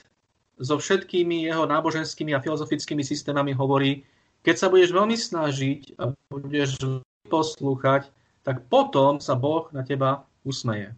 [0.61, 4.05] so všetkými jeho náboženskými a filozofickými systémami hovorí,
[4.45, 6.77] keď sa budeš veľmi snažiť a budeš
[7.25, 8.05] poslúchať,
[8.45, 10.93] tak potom sa Boh na teba usmeje.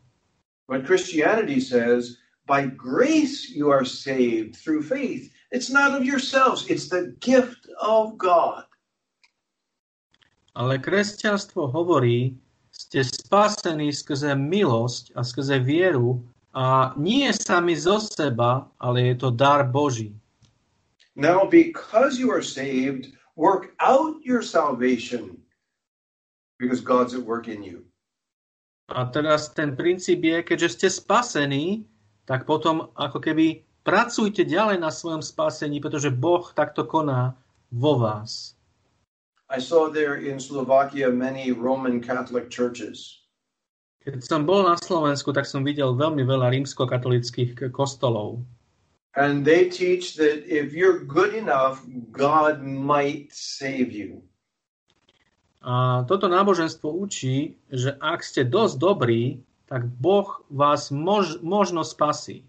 [0.68, 2.20] But Christianity says,
[2.52, 5.32] by grace you are saved through faith.
[5.56, 8.68] It's not of yourselves, it's the gift of God.
[10.52, 12.36] Ale kresťanstvo hovorí,
[12.76, 16.20] ste spasení skrze milosť a skrze vieru
[16.54, 20.16] a nie sami zo seba, ale je to dar Boží.
[21.16, 25.38] Now, because you are saved, work out your salvation
[26.60, 27.86] because God's at work in you.
[28.90, 31.86] A teraz ten princíp je, keďže ste spasení,
[32.26, 37.38] tak potom ako keby pracujte ďalej na svojom spasení, pretože Boh takto koná
[37.70, 38.58] vo vás.
[39.50, 43.19] I saw there in Slovakia many Roman Catholic churches.
[44.10, 48.42] Keď som bol na Slovensku, tak som videl veľmi veľa rímskokatolických kostolov.
[49.18, 51.82] And they teach that if you're good enough,
[52.14, 54.22] God might save you.
[55.60, 62.48] A toto náboženstvo učí, že ak ste dosť dobrí, tak Boh vás mož, možno spasí.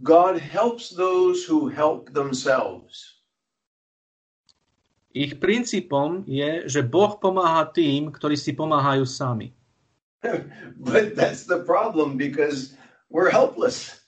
[0.00, 3.20] God helps those who help themselves.
[5.12, 9.52] Ich princípom je, že Boh pomáha tým, ktorí si pomáhajú sami.
[10.76, 12.76] but that's the problem because
[13.08, 14.00] we're helpless.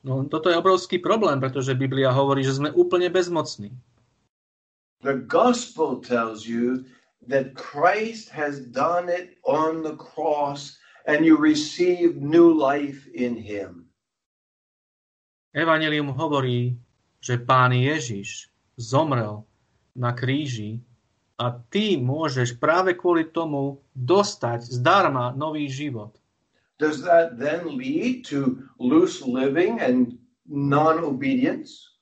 [0.00, 3.76] No, toto je obrovský problém, pretože Biblia hovorí, že sme úplne bezmocní.
[5.04, 6.84] The gospel tells you
[7.28, 13.88] that Christ has done it on the cross and you receive new life in him.
[15.52, 16.78] Evangelium hovorí,
[17.20, 18.48] že Pán Ježiš
[18.80, 19.44] zomrel
[19.92, 20.80] na kríži
[21.40, 26.12] a ty môžeš práve kvôli tomu dostať zdarma nový život.
[26.76, 31.96] Does that then lead to loose living and non-obedience?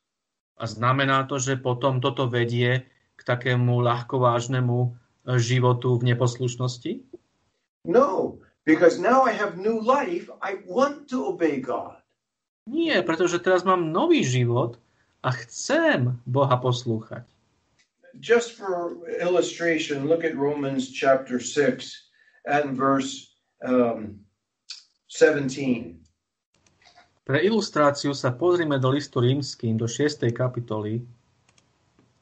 [0.59, 2.83] A znamená to, že potom toto vedie
[3.15, 4.89] k takému ľahkovážnemu e,
[5.39, 7.07] životu v neposlušnosti?
[7.87, 12.03] No, because now I have new life, I want to obey God.
[12.67, 14.83] Nie, pretože teraz mám nový život
[15.23, 17.38] a chcem Boha poslúchať
[18.21, 21.93] just for illustration, look at Romans chapter 6
[22.47, 24.21] and verse um,
[25.09, 25.99] 17.
[27.29, 30.25] Pre ilustráciu sa pozrime do listu rímským, do 6.
[30.33, 31.05] kapitoly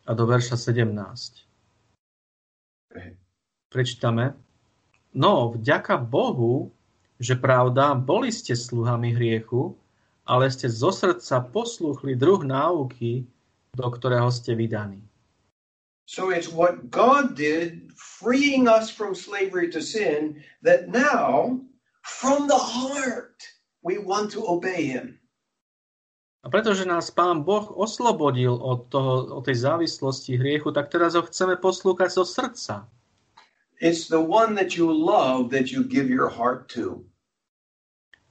[0.03, 0.91] a do verša 17.
[3.71, 4.35] Prečítame.
[5.15, 6.75] No, vďaka Bohu,
[7.23, 9.79] že pravda, boli ste sluhami hriechu,
[10.27, 13.31] ale ste zo srdca poslúchli druh náuky,
[13.79, 15.07] do ktorého ste vydaní.
[16.07, 21.61] So it's what God did, freeing us from slavery to sin, that now,
[22.03, 23.43] from the heart,
[23.83, 25.19] we want to obey Him.
[26.47, 31.27] A pretože nás Pán Boh oslobodil od, toho, od tej závislosti hriechu, tak teraz ho
[31.27, 32.87] chceme poslúchať zo srdca.
[33.83, 37.03] It's the one that you love that you give your heart to.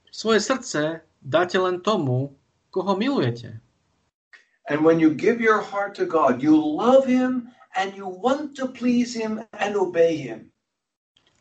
[0.08, 2.32] Svoje srdce dáte len tomu,
[2.72, 3.60] koho milujete.
[4.72, 8.66] And when you give your heart to God, you love Him and you want to
[8.68, 10.50] please him and obey him.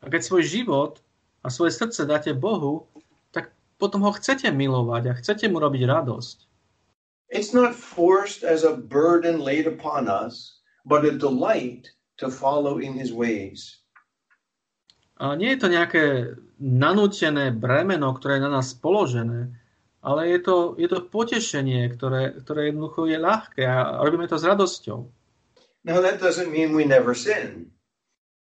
[0.03, 1.01] A keď svoj život
[1.41, 2.85] a svoje srdce dáte Bohu,
[3.31, 6.37] tak potom ho chcete milovať a chcete mu robiť radosť.
[7.33, 11.89] It's not forced as a burden laid upon us, but a delight
[12.21, 13.81] to follow in his ways.
[15.17, 16.03] A nie je to nejaké
[16.59, 19.51] nanútené bremeno, ktoré je na nás položené,
[20.05, 24.45] ale je to, je to potešenie, ktoré, ktoré jednoducho je ľahké a robíme to s
[24.45, 25.09] radosťou.
[25.85, 27.69] Now that doesn't mean we never sin.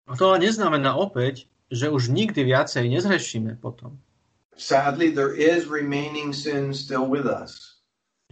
[0.09, 4.01] A to ale neznamená opäť, že už nikdy viacej nezhrešíme potom.
[4.57, 7.77] Sadly, there is remaining sin still with us.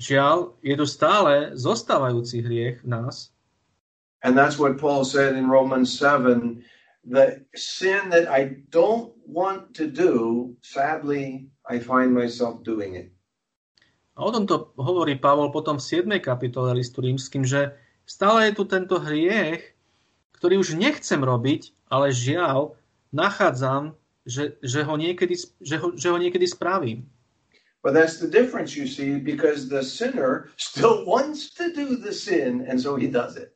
[0.01, 3.30] Žiaľ, je tu stále zostávajúci hriech v nás.
[4.26, 6.66] And that's what Paul said in Romans 7
[7.06, 13.14] the sin that I don't want to do, sadly, I find myself doing it.
[14.16, 16.08] A o tomto hovorí Pavol potom v 7.
[16.24, 17.76] kapitole listu rímským, že
[18.06, 19.76] stále je tu tento hriech,
[20.38, 22.78] ktorý už nechcem robiť, ale žiaľ,
[23.14, 27.06] nachádzam, že, že, ho, niekedy, že, ho, že ho niekedy spravím.
[27.86, 32.66] But that's the difference, you see, because the sinner still wants to do the sin,
[32.66, 33.53] and so he does it.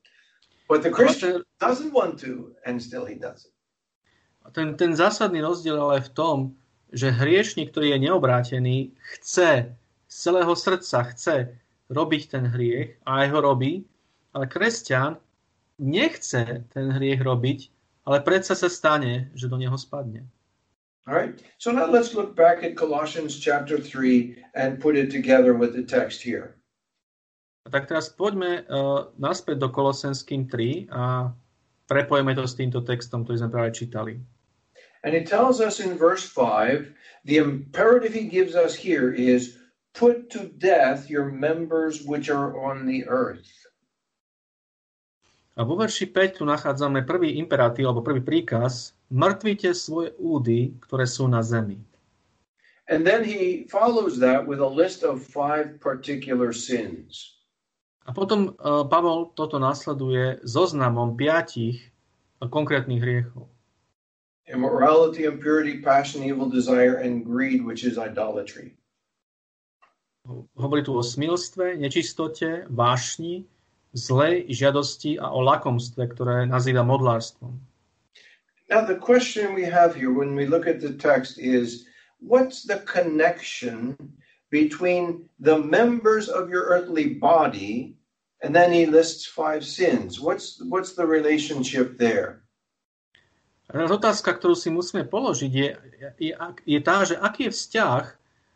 [0.70, 3.54] But the Christian doesn't want to, and still he does it.
[4.54, 6.38] Ten, ten zásadný rozdiel ale v tom,
[6.94, 8.78] že hriešnik, ktorý je neobrátený,
[9.18, 9.74] chce
[10.10, 11.54] z celého srdca, chce
[11.90, 13.86] robiť ten hriech a aj ho robí,
[14.40, 15.20] ale kresťan
[15.76, 17.60] nechce ten hriech robiť,
[18.08, 20.24] ale predsa sa stane, že do neho spadne.
[21.04, 21.36] All right.
[21.60, 25.84] So now let's look back at Colossians chapter 3 and put it together with the
[25.84, 26.56] text here.
[27.68, 31.36] Tak teraz poďme uh, naspäť do Kolosenským 3 a
[31.92, 34.24] prepojeme to s týmto textom, ktorý sme práve čítali.
[35.04, 36.88] And it tells us in verse 5,
[37.28, 39.60] the imperative he gives us here is
[39.92, 43.52] put to death your members which are on the earth.
[45.60, 51.04] A vo verši 5 tu nachádzame prvý imperatív, alebo prvý príkaz, mŕtvite svoje údy, ktoré
[51.04, 51.84] sú na zemi.
[52.88, 57.36] And then he follows that with a list of five particular sins.
[58.08, 61.92] A potom uh, Pavol toto nasleduje zoznamom piatich
[62.40, 63.52] konkrétnych hriechov.
[64.50, 68.80] Immorality, impurity, passion, evil desire, and greed, which is idolatry.
[70.56, 73.46] Hovorí tu o smilstve, nečistote, vášni,
[73.94, 77.58] zlej žiadosti a o lakomstve, ktoré nazýva modlárstvom.
[78.70, 81.90] Now, the question we have here when we look at the text is
[82.22, 83.98] what's the connection
[84.54, 87.98] between the members of your earthly body
[88.46, 90.22] and then he lists five sins?
[90.22, 92.46] What's, what's the relationship there?
[93.70, 95.70] Otázka, ktorú si musíme položiť, je,
[96.18, 96.34] je,
[96.66, 98.04] je tá, že aký je vzťah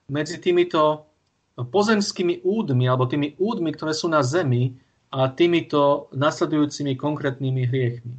[0.09, 1.05] medzi týmito
[1.53, 4.73] pozemskými údmi, alebo tými údmi, ktoré sú na zemi,
[5.13, 8.17] a týmito nasledujúcimi konkrétnymi hriechmi.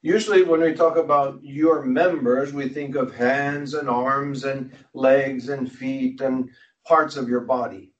[0.00, 5.52] Usually, when we talk about your members, we think of hands and arms and legs
[5.52, 6.48] and feet and
[6.88, 7.92] parts of your body.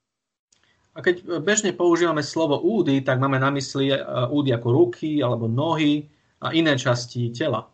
[0.97, 4.01] A keď bežne používame slovo údy, tak máme na mysli e,
[4.33, 6.09] údy ako ruky alebo nohy
[6.41, 7.69] a iné časti tela.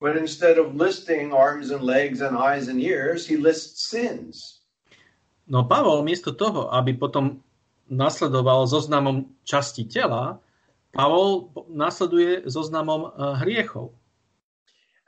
[0.00, 4.64] But instead of listing arms and legs and eyes and ears, he lists sins.
[5.46, 7.44] No Pavol miesto toho, aby potom
[7.90, 10.40] nasledoval zoznamom časti tela,
[10.96, 13.92] Pavol nasleduje zoznamom uh, hriechov.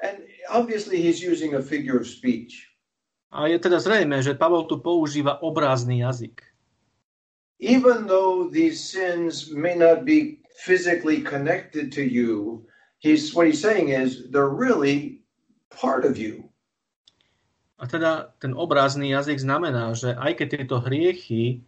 [0.04, 0.22] And
[0.52, 2.68] obviously he's using a figure of speech.
[3.32, 6.44] A je teda zrejme, že Pavol tu používa obrázny jazyk.
[7.58, 12.62] Even though these sins may not be physically connected to you,
[13.02, 15.26] he's what he's saying is they're really
[15.74, 16.46] part of you.
[17.78, 21.62] A teda ten obrázny jazyk znamená, že aj keď tieto hriechy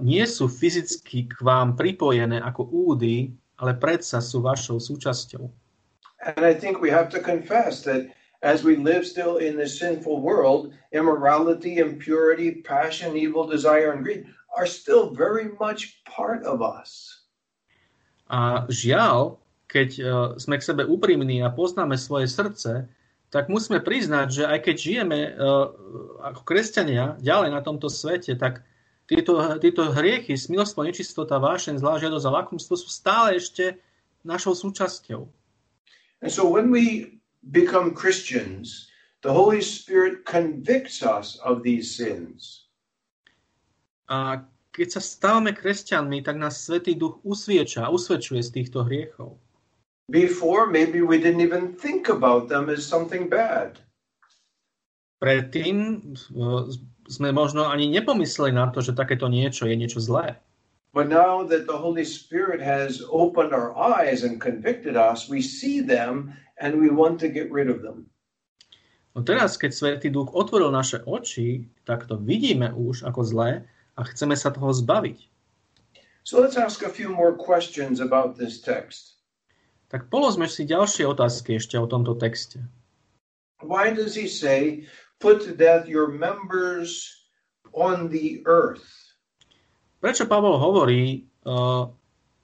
[0.00, 5.44] nie sú fyzicky k vám pripojené ako údy, ale predsa sú vašou súčasťou.
[6.24, 8.10] And I think we have to confess that
[8.42, 14.26] as we live still in this sinful world, immorality, impurity, passion, evil desire, and greed
[14.56, 17.22] are still very much part of us.
[18.30, 19.40] A žiaľ,
[19.70, 22.86] keď uh, sme k sebe úprimní a poznáme svoje srdce,
[23.28, 25.68] tak musíme priznať, že aj keď žijeme uh,
[26.32, 28.64] ako kresťania ďalej na tomto svete, tak
[29.08, 33.80] tieto, tieto hriechy, smilstvo, nečistota, vášen, zlá žiadosť a lakomstvo sú stále ešte
[34.20, 35.24] našou súčasťou.
[36.20, 37.16] And so when we
[37.48, 38.92] become Christians,
[39.24, 42.68] the Holy Spirit convicts us of these sins.
[44.12, 44.44] A
[44.76, 49.40] keď sa stávame kresťanmi, tak nás Svetý Duch usvieča, usvedčuje z týchto hriechov.
[50.08, 53.80] Before, maybe we didn't even think about them as something bad.
[55.20, 56.00] Predtým
[57.08, 60.36] sme možno ani nepomysleli na to, že takéto niečo je niečo zlé.
[60.92, 65.80] But now that the Holy Spirit has opened our eyes and convicted us, we see
[65.80, 68.08] them and we want to get rid of them.
[69.16, 73.50] No teraz, keď Svetý Duch otvoril naše oči, tak to vidíme už ako zlé
[73.98, 75.18] a chceme sa toho zbaviť.
[76.22, 79.18] So let's ask a few more questions about this text.
[79.88, 82.60] Tak položme si ďalšie otázky ešte o tomto texte.
[83.64, 84.84] Why does he say,
[85.18, 87.10] put to death your members
[87.74, 88.86] on the earth.
[89.98, 91.90] Prečo Pavol hovorí, uh,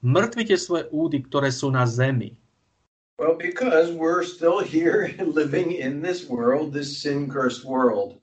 [0.02, 2.34] mŕtvite svoje údy, ktoré sú na zemi?
[3.14, 8.18] Well, because we're still here living in this world, this sin-cursed world.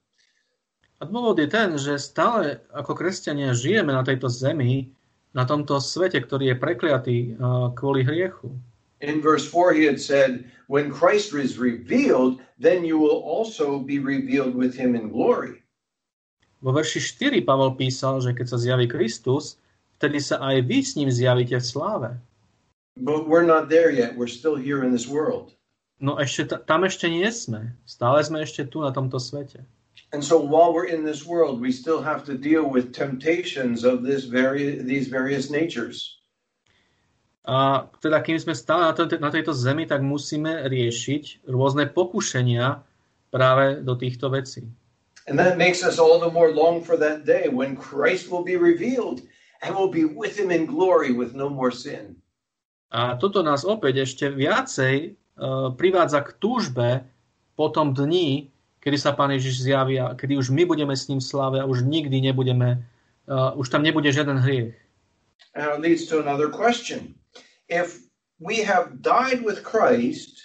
[1.02, 4.94] A dôvod je ten, že stále ako kresťania žijeme na tejto zemi,
[5.32, 8.52] na tomto svete, ktorý je prekliatý uh, kvôli hriechu.
[9.02, 14.00] In verse 4, he had said, When Christ is revealed, then you will also be
[14.00, 15.62] revealed with him in glory.
[16.62, 19.58] Vo verši 4 Pavel písal, že keď sa zjaví Kristus,
[19.98, 22.10] vtedy sa aj vy s ním zjavíte v sláve.
[23.02, 24.14] But we're not there yet.
[24.14, 25.58] We're still here in this world.
[25.98, 27.74] No ešte tam ešte nie sme.
[27.90, 29.66] Stále sme ešte tu na tomto svete.
[30.14, 34.04] And so while we're in this world, we still have to deal with temptations of
[34.06, 36.21] this vari- these various natures.
[37.42, 42.86] A teda kým sme stále na, to, na tejto zemi, tak musíme riešiť rôzne pokušenia
[43.34, 44.70] práve do týchto vecí.
[45.26, 48.58] And that makes us all the more long for that day when Christ will be
[48.58, 49.22] revealed
[49.62, 52.18] and will be with him in glory with no more sin.
[52.92, 57.08] A toto nás opäť ešte viacej uh, privádza k túžbe
[57.56, 58.52] po tom dni,
[58.84, 61.70] kedy sa Pán Ježiš zjaví a kedy už my budeme s ním v sláve a
[61.70, 62.84] už nikdy nebudeme,
[63.32, 64.76] uh, už tam nebude žiaden hriech.
[65.56, 67.16] And it leads to another question.
[67.72, 68.04] If
[68.44, 70.44] we have died with Christ,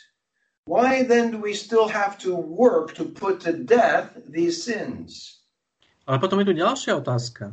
[0.71, 5.43] why then do we still have to work to put to death these sins?
[6.07, 7.51] Ale potom je tu ďalšia otázka.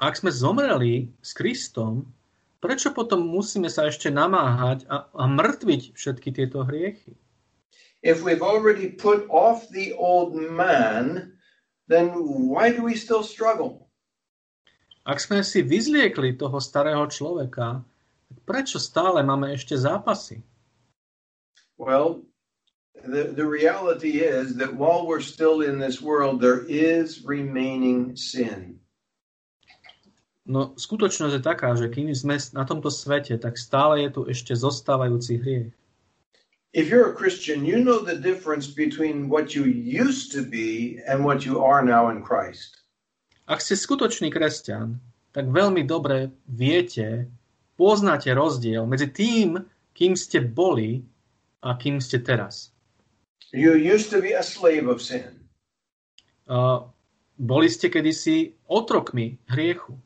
[0.00, 2.08] Ak sme zomreli s Kristom,
[2.56, 7.20] prečo potom musíme sa ešte namáhať a, a mŕtviť všetky tieto hriechy?
[8.00, 11.36] If we've already put off the old man,
[11.84, 12.16] then
[12.48, 13.92] why do we still struggle?
[15.04, 17.84] Ak sme si vyzliekli toho starého človeka,
[18.46, 20.42] prečo stále máme ešte zápasy?
[21.76, 22.24] Well,
[23.04, 28.80] the, the reality is that while we're still in this world, there is remaining sin.
[30.46, 34.54] No, skutočnosť je taká, že kým sme na tomto svete, tak stále je tu ešte
[34.54, 35.74] zostávajúci hriech.
[36.70, 41.26] If you're a Christian, you know the difference between what you used to be and
[41.26, 42.86] what you are now in Christ.
[43.50, 45.02] Ak ste skutočný kresťan,
[45.34, 47.26] tak veľmi dobre viete,
[47.76, 49.60] poznáte rozdiel medzi tým,
[49.96, 51.04] kým ste boli
[51.64, 52.72] a kým ste teraz.
[53.54, 55.46] You used to be a slave of sin.
[56.50, 56.88] Uh,
[57.38, 59.96] boli ste kedysi otrokmi hriechu.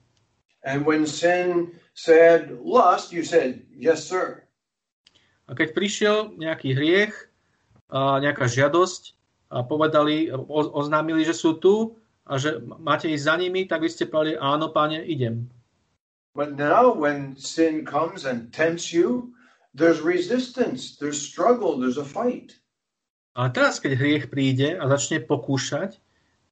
[0.61, 4.45] And when sin said lust, you said, Yes, sir.
[5.49, 7.15] A keď prišiel nejaký hriech,
[7.91, 9.19] a nejaká žiadosť
[9.51, 10.47] a povedali, o,
[10.79, 14.71] oznámili, že sú tu a že máte ísť za nimi, tak vy ste povedali, áno,
[14.71, 15.51] páne, idem.
[16.35, 19.35] But now, when sin comes and tempts you,
[19.75, 22.55] there's resistance, there's struggle, there's a fight.
[23.35, 25.99] A teraz, keď hriech príde a začne pokúšať,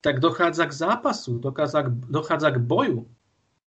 [0.03, 3.07] tak dochádza k zápasu, dochádza k, dochádza k boju.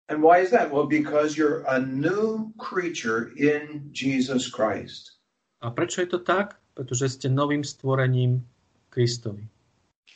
[0.10, 0.68] And why is that?
[0.72, 5.20] Well, because you're a new creature in Jesus Christ.
[5.62, 6.60] A prečo je to tak?
[6.76, 8.44] Pretože ste novým stvorením
[8.92, 9.48] Kristovi.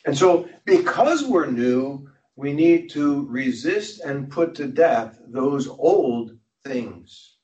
[0.04, 2.04] And so, because we're new,
[2.36, 6.34] we need to resist and put to death those old
[6.66, 7.38] things.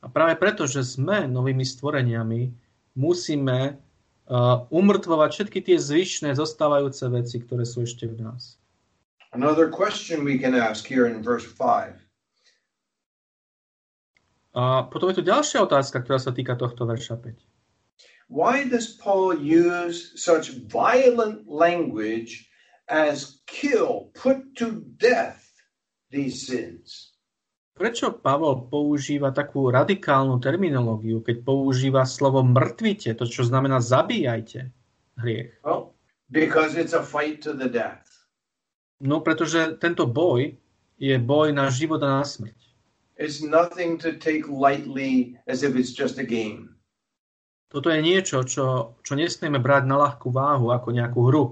[0.00, 2.52] A práve preto, že sme novými stvoreniami,
[2.94, 8.56] musíme uh, umrtvovať všetky tie zvyšné zostávajúce veci, ktoré sú ešte v nás.
[9.34, 12.06] Another question we can ask here in verse 5
[14.56, 18.32] A potom je tu ďalšia otázka, ktorá sa týka tohto verša 5.
[18.32, 22.48] Why does Paul use such violent language
[22.88, 25.42] as kill, put to death
[26.10, 27.12] these sins?
[27.76, 34.72] Prečo Pavol používa takú radikálnu terminológiu, keď používa slovo mŕtvite, to čo znamená zabíjajte
[35.20, 35.60] hriech?
[35.60, 35.92] Well,
[36.32, 38.08] because it's a fight to the death.
[38.96, 40.56] No, pretože tento boj
[40.96, 42.56] je boj na život a na smrť.
[43.20, 46.76] It's nothing to take lightly as if it's just a game.
[47.68, 51.44] Toto je niečo, čo, čo nesmieme brať na ľahkú váhu ako nejakú hru.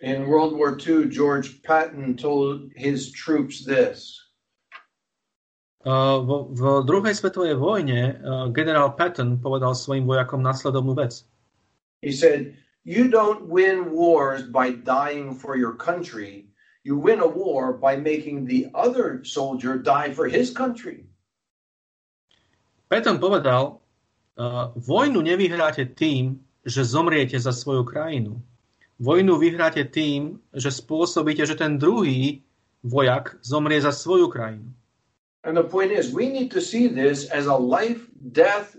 [0.00, 4.26] In World War II, George Patton told his troops this
[5.86, 11.22] Uh, vo, v druhej svetovej vojne uh, generál Patton povedal svojim vojakom následovnú vec.
[12.02, 16.50] He said, You don't win wars by dying for your country.
[16.82, 21.06] You win a war by making the other soldier die for his country.
[22.90, 23.78] Patton povedal,
[24.42, 28.42] uh, vojnu nevyhráte tým, že zomriete za svoju krajinu.
[28.96, 32.40] Vojnu vyhráte tým, že spôsobíte, že ten druhý
[32.80, 34.72] vojak zomrie za svoju krajinu.
[35.44, 37.54] And the point is, we need to see this as a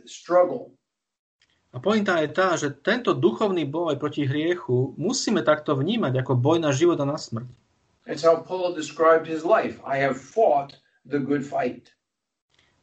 [0.03, 0.75] struggle.
[1.77, 6.73] Pointa je tá, že tento duchovný boj proti hriechu musíme takto vnímať ako boj na
[6.73, 7.47] život a na smrť.
[8.07, 9.77] It's how Paul described his life.
[9.85, 10.73] I have fought
[11.05, 11.93] the good fight.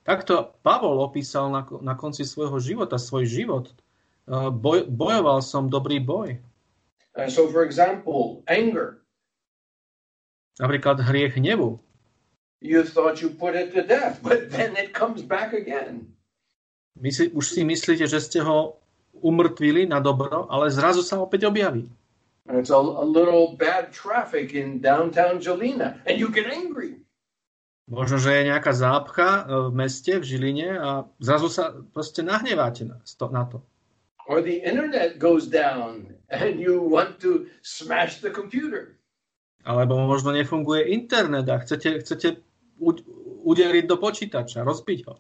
[0.05, 3.72] Takto Pavol opísal na, na konci svojho života, svoj život.
[4.28, 6.39] Uh, Boj, bojoval som dobrý boj.
[7.15, 9.03] Uh, so, for example, anger.
[10.59, 11.79] Napríklad hriech hnevu.
[12.62, 16.11] You thought you put it to death, but then it comes back again.
[16.95, 18.79] Si, už si myslíte, že ste ho
[19.19, 21.91] umrtvili na dobro, ale zrazu sa opäť objaví.
[22.47, 27.01] And it's a, a little bad traffic in downtown Jelena, and you get angry.
[27.85, 30.91] Možno, že je nejaká zápcha e, v meste, v Žiline a
[31.21, 33.61] zrazu sa proste nahneváte na to.
[34.27, 38.97] Or the internet goes down and you want to smash the computer.
[39.64, 42.41] Alebo možno nefunguje internet a chcete, chcete
[43.45, 45.16] udeliť do počítača, rozbiť ho.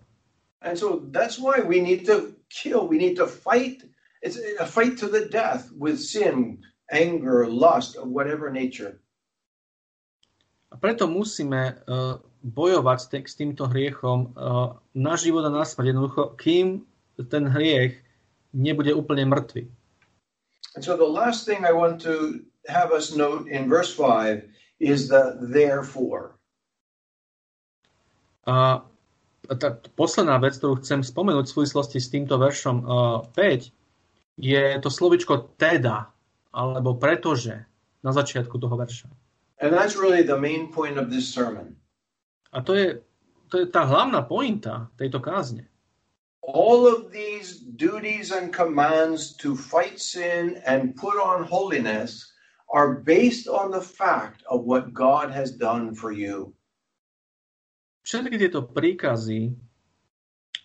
[0.64, 3.84] And so that's why we need to kill, we need to fight.
[4.24, 9.00] It's a fight to the death with sin, anger, lust of whatever nature.
[10.72, 16.22] A preto musíme uh, bojovať s týmto hriechom uh, na život a na smrť, jednoducho,
[16.36, 16.82] kým
[17.30, 18.03] ten hriech
[18.54, 19.66] nebude úplne mŕtvy.
[20.74, 24.46] And so the last thing I want to have us note in verse 5
[24.80, 26.38] is the therefore.
[28.46, 28.82] A
[29.60, 33.70] tá posledná vec, ktorú chcem spomenúť v súvislosti s týmto veršom uh, 5,
[34.40, 36.10] je to slovičko teda,
[36.50, 37.64] alebo pretože,
[38.04, 39.08] na začiatku toho verša.
[39.62, 41.76] And that's really the main point of this sermon.
[42.52, 43.00] A to je,
[43.48, 45.70] to je tá hlavná pointa tejto kázne.
[46.44, 52.20] All of these duties and commands to fight sin and put on holiness
[52.68, 56.52] are based on the fact of what God has done for you.
[58.04, 59.56] Všetky tieto príkazy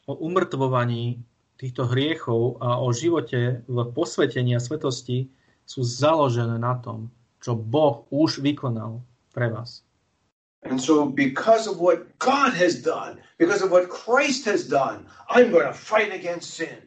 [0.04, 1.24] o umrtvovaní
[1.56, 5.32] týchto hriechov a o živote v posvetení a svetosti
[5.64, 7.08] sú založené na tom,
[7.40, 9.00] čo Boh už vykonal
[9.32, 9.88] pre vás.
[10.64, 15.52] And so, because of what God has done, because of what Christ has done, I'm
[15.56, 16.84] going to fight against sin.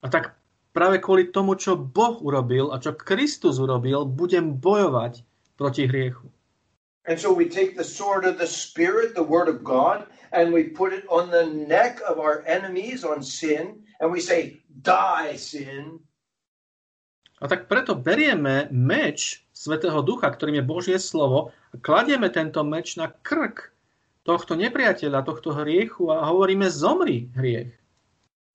[0.00, 0.38] A tak
[0.70, 5.26] práve kvôli tomu, čo Boh urobil a čo Kristus urobil, budem bojovať
[5.58, 6.30] proti hriechu.
[7.10, 10.70] And so we take the sword of the Spirit, the Word of God, and we
[10.70, 15.98] put it on the neck of our enemies, on sin, and we say, Die, sin.
[17.40, 23.06] A tak preto berieme meč Svetého Ducha, ktorým je Božie slovo, kladieme tento meč na
[23.06, 23.70] krk
[24.26, 27.72] tohto nepriateľa, tohto hriechu a hovoríme zomri hriech.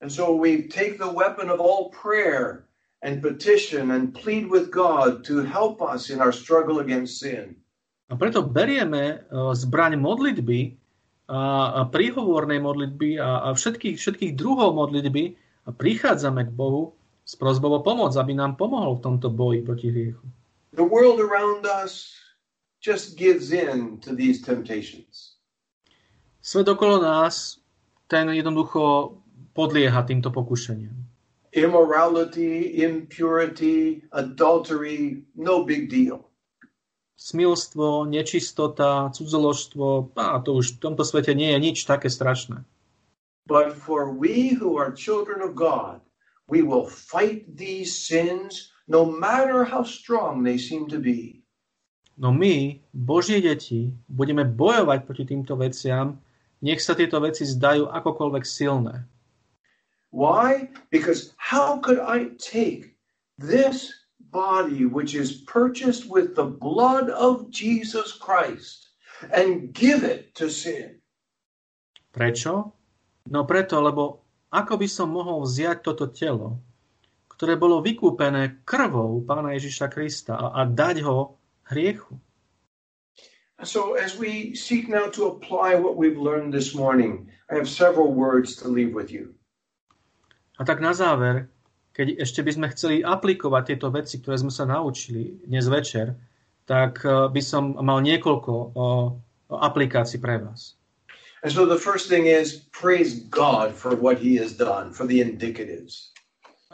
[0.03, 2.68] And so we take the weapon of all prayer
[3.01, 7.55] and petition and plead with God to help us in our struggle against sin.
[8.11, 10.78] A preto berieme e, zbraň modlitby
[11.26, 15.34] a, príhovornej modlitby a, a všetkých, všetkých druhov modlitby
[15.66, 16.93] a prichádzame k Bohu
[17.26, 20.22] s prozbou o pomoc, aby nám pomohol v tomto boji proti hriechu.
[20.78, 22.13] The world around us
[22.86, 25.42] just gives in to these temptations.
[26.46, 27.58] Svet okolo nás,
[28.06, 29.18] ten jednoducho
[29.58, 30.94] podlieha týmto pokušeniam.
[31.56, 36.30] Immorality, impurity, adultery, no big deal.
[37.18, 42.62] Smilstvo, nečistota, cudzoložstvo, a to už v tomto svete nie je nič také strašné.
[43.48, 46.04] But for we who are children of God,
[46.46, 51.35] we will fight these sins no matter how strong they seem to be.
[52.16, 56.16] No my, Božie deti, budeme bojovať proti týmto veciam,
[56.63, 59.03] nech sa tieto veci zdajú akokoľvek silné.
[60.16, 60.72] Why?
[60.95, 62.95] Because how could I take
[63.36, 63.91] this
[64.32, 68.95] body, which is purchased with the blood of Jesus Christ,
[69.36, 71.03] and give it to sin?
[72.16, 72.72] Prečo?
[73.28, 74.24] No preto, lebo
[74.55, 76.63] ako by som mohol vziať toto telo,
[77.28, 81.36] ktoré bolo vykúpené krvou Pána Ježiša Krista a, a dať ho
[81.72, 82.20] hriechu?
[83.63, 88.11] So, as we seek now to apply what we've learned this morning, I have several
[88.11, 89.34] words to leave with you.
[90.59, 91.47] A tak na záver,
[91.95, 96.20] keď ešte by sme chceli aplikovať tieto veci, ktoré sme sa naučili dnes večer,
[96.68, 98.88] tak eh, by som mal niekoľko o
[99.51, 100.76] aplikácií pre vás.
[101.45, 105.22] And so the first thing is praise God for what he has done, for the
[105.22, 106.14] indicatives.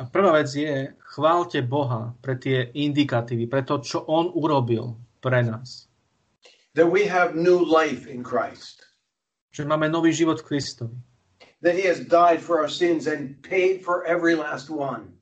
[0.01, 5.45] A prvá vec je, chválte Boha pre tie indikatívy, pre to, čo On urobil pre
[5.45, 5.85] nás.
[6.73, 8.81] That we have new life in Christ.
[9.53, 10.97] Že máme nový život v Kristovi.
[11.61, 15.13] That he has died for our sins and paid for every last one.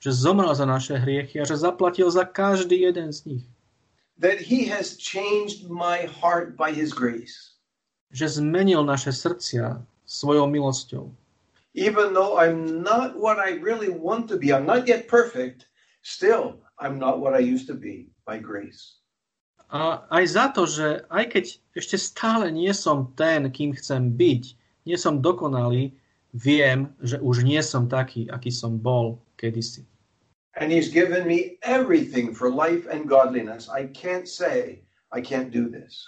[0.00, 3.44] Že zomrel za naše hriechy a že zaplatil za každý jeden z nich.
[4.16, 7.60] That he has changed my heart by his grace.
[8.08, 11.12] Že zmenil naše srdcia svojou milosťou.
[11.78, 15.70] Even though I'm not what I really want to be, I'm not yet perfect,
[16.02, 18.98] still I'm not what I used to be by grace.
[19.70, 21.44] A aj za to, že aj keď
[21.76, 24.42] ešte stále nie som ten, kým chcem byť,
[24.88, 25.92] nie som dokonalý,
[26.32, 29.84] viem, že už nie som taký, aký som bol kedysi.
[30.58, 33.70] And he's given me everything for life and godliness.
[33.70, 34.82] I can't say
[35.14, 36.02] I can't do this.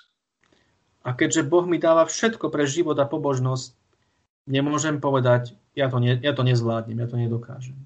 [1.06, 3.79] A keďže Boh mi dáva všetko pre život a pobožnosť,
[4.50, 7.78] nemôžem povedať, ja to, ne, ja to nezvládnem, ja to nedokážem.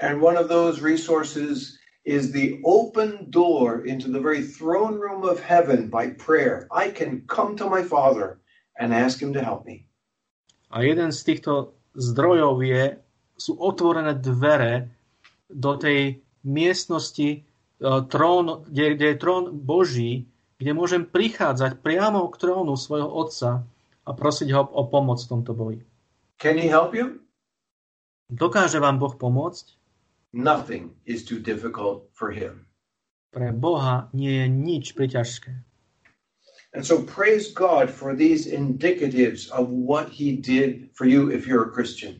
[0.00, 5.38] And one of those resources is the open door into the very throne room of
[5.40, 6.66] heaven by prayer.
[6.72, 8.40] I can come to my Father
[8.80, 9.86] and ask Him to help me.
[10.74, 12.98] A jeden z týchto zdrojov je,
[13.38, 14.90] sú otvorené dvere
[15.46, 17.46] do tej miestnosti,
[17.78, 20.26] uh, trón, kde, kde je trón Boží,
[20.58, 23.62] kde môžem prichádzať priamo k trónu svojho Otca
[24.04, 25.80] a prosiť ho o pomoc v tomto boji.
[26.38, 27.24] Can He help you?
[28.28, 29.76] Dokáže vám Boh pomôcť?
[30.34, 32.66] Nothing is too difficult for Him.
[33.30, 35.52] Pre Boha nie je nič priťažké.
[36.74, 41.70] And so praise God for these indicatives of what He did for you if you're
[41.70, 42.18] a Christian.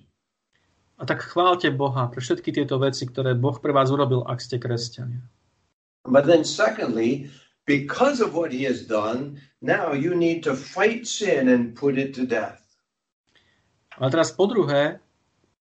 [0.94, 4.62] A tak chválte Boha pre všetky tieto veci, ktoré Boh pre vás urobil, ak ste
[4.62, 5.26] kresťania.
[6.06, 7.26] But then, secondly,
[7.66, 12.14] because of what He has done, now you need to fight sin and put it
[12.14, 12.60] to death.
[13.94, 14.98] Ale teraz po druhé,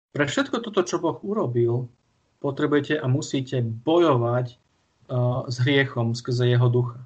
[0.09, 1.85] pre všetko toto, čo Boh urobil,
[2.41, 4.57] potrebujete a musíte bojovať
[5.07, 6.99] uh, s hriechom skrze jeho ducha.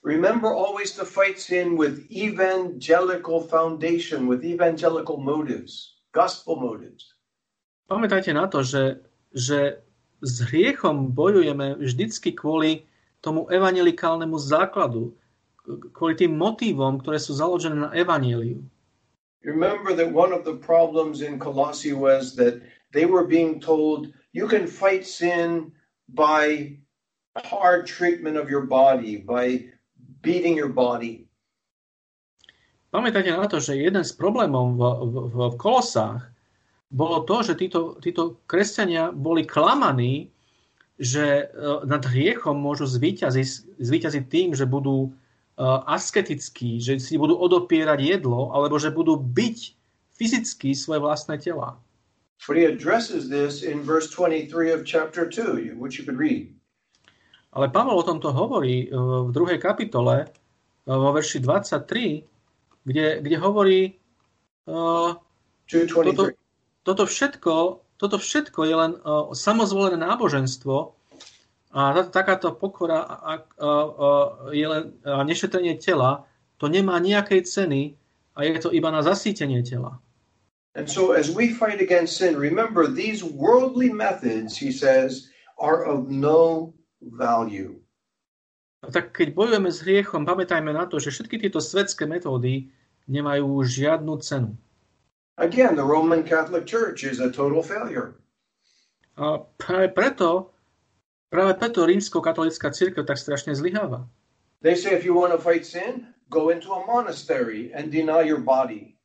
[0.00, 7.12] Remember always to fight sin with evangelical foundation, with evangelical motives, gospel motives.
[7.92, 9.04] Pamätajte na to, že,
[9.36, 9.84] že
[10.24, 12.87] s hriechom bojujeme vždycky kvôli
[13.20, 15.14] tomu evangelikálnemu základu,
[15.92, 18.64] kvôli tým motívom, ktoré sú založené na evaníliu.
[19.44, 22.58] Remember that one of the problems in Colossae was that
[22.90, 25.70] they were being told you can fight sin
[26.10, 26.74] by
[27.46, 29.70] hard treatment of your body, by
[30.22, 31.28] beating your body.
[32.88, 35.14] Pamätajte na to, že jeden z problémov v, v,
[35.52, 36.24] v Kolosách
[36.88, 40.32] bolo to, že títo, títo kresťania boli klamaní,
[40.98, 45.14] že e, nad hriechom môžu zvíťaziť, zvíťaziť tým, že budú
[45.58, 49.58] uh, asketickí, že si budú odopierať jedlo, alebo že budú byť
[50.18, 51.78] fyzicky svoje vlastné tela.
[52.46, 56.54] But he addresses this in verse 23 of chapter 2, which you could read.
[57.54, 60.26] Ale Pavol o tomto hovorí uh, v druhej kapitole,
[60.88, 62.24] vo verši 23,
[62.88, 63.80] kde, kde hovorí
[64.64, 65.12] uh,
[65.68, 66.16] 2.23.
[66.16, 66.24] toto,
[66.82, 67.54] toto, všetko,
[67.98, 70.94] toto všetko je len uh, samozvolené náboženstvo
[71.74, 74.08] a takáto pokora a, a, a, a,
[74.56, 76.24] je len a nešetrenie tela,
[76.56, 77.92] to nemá nejakej ceny
[78.32, 80.00] a je to iba na zasítenie tela.
[80.78, 85.28] And so as we fight against sin, remember these worldly methods, he says,
[85.58, 86.72] are of no
[87.02, 87.82] value.
[88.86, 92.70] A tak keď bojujeme s hriechom, pamätajme na to, že všetky tieto svetské metódy
[93.10, 94.54] nemajú žiadnu cenu.
[95.38, 98.18] Again, the Roman Catholic Church is a total failure.
[99.14, 100.50] A práve preto,
[101.30, 104.10] práve preto rímsko-katolická církev tak strašne zlyháva.
[104.66, 108.42] They say if you want to fight sin, go into a monastery and deny your
[108.42, 108.98] body.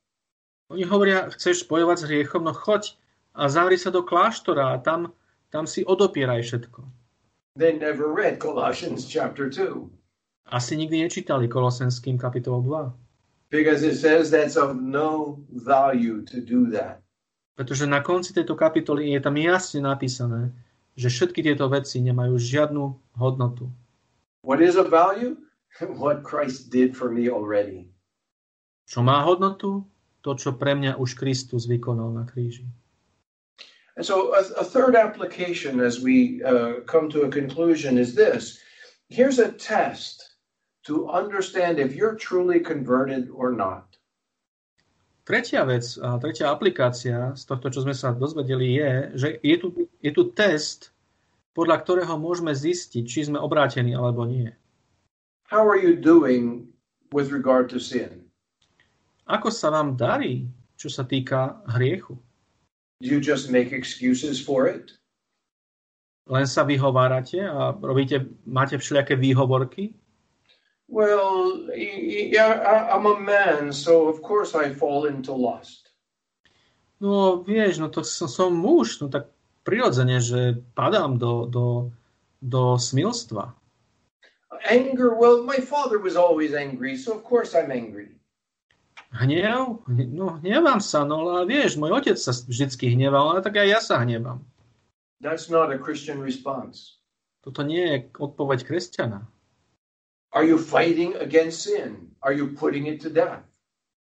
[0.73, 2.97] Oni hovoria, chceš bojovať s hriechom, no choď
[3.37, 5.13] a zavri sa do kláštora a tam,
[5.53, 6.81] tam si odopieraj všetko.
[7.53, 9.85] They never read Colossians chapter 2
[10.49, 13.02] Asi nikdy nečítali Kolosenským kapitolu 2,
[13.53, 17.03] because it says that's of no value to do that.
[17.53, 20.49] pretože na konci tejto kapitoly je tam jasne napísané,
[20.97, 22.83] že všetky tieto veci nemajú žiadnu
[23.17, 23.69] hodnotu.
[24.41, 25.37] What is of value?
[26.01, 27.89] What Christ did for me already.
[28.89, 29.85] Čo má hodnotu?
[30.23, 32.63] To, čo pre mňa už Kristus vykonal na kríži.
[33.93, 38.57] And so, a, a third application as we uh, come to a conclusion is this
[39.13, 40.32] here's a test
[40.83, 43.97] to understand if you're truly converted or not.
[45.23, 49.67] Tretia vec, a tretia aplikácia z tohto, čo sme sa dozvedeli, je, že je tu,
[50.03, 50.91] je tu test,
[51.55, 54.51] podľa ktorého môžeme zistiť, či sme obrátení alebo nie.
[55.47, 56.67] How are you doing
[57.15, 58.27] with regard to sin?
[59.23, 62.19] Ako sa vám darí, čo sa týka hriechu?
[62.99, 64.91] Do you just make excuses for it?
[66.27, 69.95] Len sa vyhovárate a robíte, máte všelijaké výhovorky?
[70.93, 72.61] Well, yeah,
[72.93, 75.89] I'm a man, so of course I fall into lust.
[77.01, 79.33] No vieš, no to som, som muž, no tak
[79.65, 81.65] prirodzene, že padám do, do,
[82.45, 83.57] do smilstva.
[84.69, 88.13] Anger, well, my father was always angry, so of course I'm angry.
[89.17, 89.81] Hnev?
[89.89, 93.67] Hne- No hnevám sa, no ale vieš, môj otec sa vždycky hneval, ale tak aj
[93.67, 94.45] ja sa hnevám.
[95.25, 97.01] That's not a Christian response.
[97.41, 99.25] Toto nie je odpoveď kresťana.
[100.33, 102.09] Are you fighting against sin?
[102.25, 103.45] Are you putting it to death?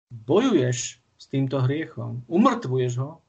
[0.09, 3.21] Bojuješ s týmto hriechom, umrtvuješ ho.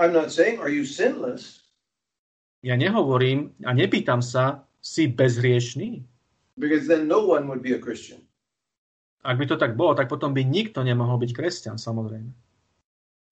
[0.00, 1.68] I'm not saying, are you sinless?
[2.64, 6.00] Ja nehovorím a nepýtam sa, si bezhriešný?
[6.56, 8.24] Because then no one would be a Christian.
[9.20, 12.32] Ak by to tak bolo, tak potom by nikto nemohol byť kresťan, samozrejme.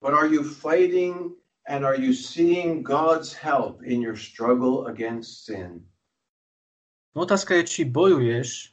[0.05, 1.33] But are you fighting
[1.65, 5.89] and are you seeing God's help in your struggle against sin?
[7.15, 8.71] No otázka je, či bojuješ,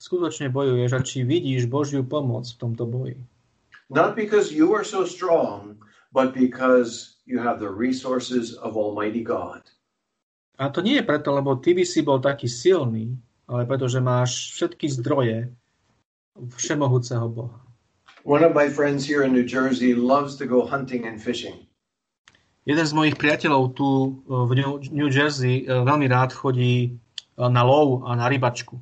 [0.00, 3.20] skutočne bojuješ a či vidíš Božiu pomoc v tomto boji.
[3.92, 5.76] Not because you are so strong,
[6.08, 9.60] but because you have the resources of Almighty God.
[10.56, 13.12] A to nie je preto, lebo ty by si bol taký silný,
[13.44, 15.50] ale preto, že máš všetky zdroje
[16.38, 17.60] všemohúceho Boha.
[18.24, 21.68] One of my friends here in New Jersey loves to go hunting and fishing.
[22.64, 24.52] Jeden z mojich priateľov tu e, v
[24.88, 26.96] New- Jersey e, veľmi rád chodí
[27.38, 28.78] na lov a na rybačku.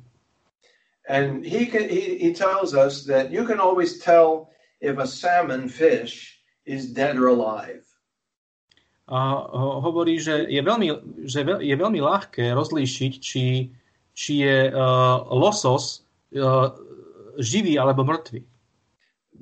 [1.09, 4.49] And he, can, he, he tells us that you can always tell
[4.79, 7.83] if a salmon fish is dead or alive.
[9.11, 9.19] A
[9.51, 10.87] ho- hovorí, že je veľmi,
[11.27, 13.67] že je veľmi ľahké rozlíšiť, či,
[14.15, 16.07] či je uh, losos
[16.39, 16.71] uh,
[17.35, 18.47] živý alebo mŕtvy.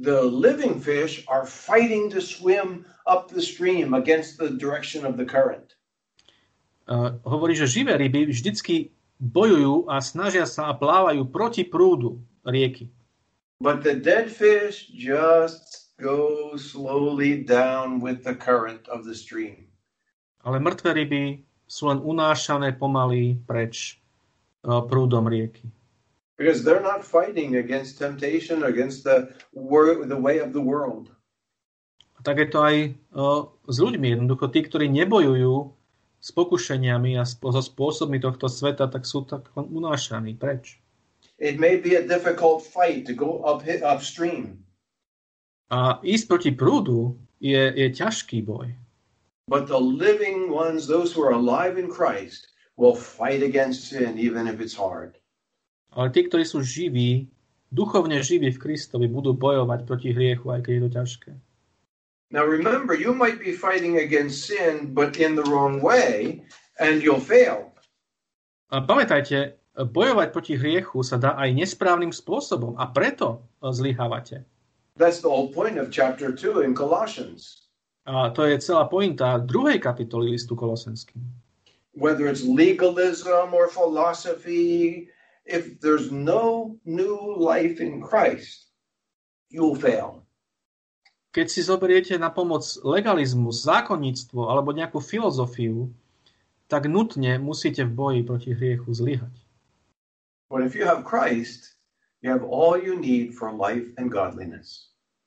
[0.01, 5.29] The living fish are fighting to swim up the stream against the direction of the
[5.29, 5.77] current.
[6.89, 8.89] Uh, hovorí, že živé ryby vždycky
[9.21, 12.89] bojujú a snažia sa a plávajú proti prúdu rieky.
[13.61, 19.69] But the dead fish just go slowly down with the current of the stream.
[20.41, 24.01] Ale mŕtve ryby sú len unášané pomaly preč
[24.65, 25.69] uh, prúdom rieky.
[26.41, 31.13] Because they're not fighting against temptation, against the, wor- the way of the world.
[32.17, 32.75] A tak je to aj
[33.13, 34.17] uh, s ľuďmi.
[34.17, 35.77] Jednoducho tí, ktorí nebojujú
[36.21, 40.77] s pokušeniami a so spôsobmi tohto sveta, tak sú tak unášaní preč.
[41.41, 44.61] It may be a difficult fight to go up upstream,
[45.71, 48.75] A ísť proti prúdu je, je ťažký boj.
[49.51, 52.47] but the living ones, those who are alive in Christ,
[52.77, 55.19] will fight against sin even if it's hard.
[55.91, 57.27] Ale tí, ktorí sú živí,
[57.67, 61.31] duchovne živí v Kristovi, budú bojovať proti hriechu, aj keď je to ťažké.
[62.31, 66.41] Now remember, you might be fighting against sin, but in the wrong way,
[66.79, 67.75] and you'll fail.
[68.71, 74.47] A pamätajte, bojovať proti hriechu sa dá aj nesprávnym spôsobom a preto zlyhávate.
[74.95, 77.67] That's the whole point of chapter 2 in Colossians.
[78.07, 81.19] A to je celá pointa druhej kapitoly listu Kolosenským.
[81.91, 85.11] Whether it's legalism or philosophy,
[85.43, 88.71] if there's no new life in Christ,
[89.51, 90.20] you'll fail.
[91.31, 95.87] Keď si zoberiete na pomoc legalizmus, zákonníctvo alebo nejakú filozofiu,
[96.67, 99.31] tak nutne musíte v boji proti hriechu zlyhať.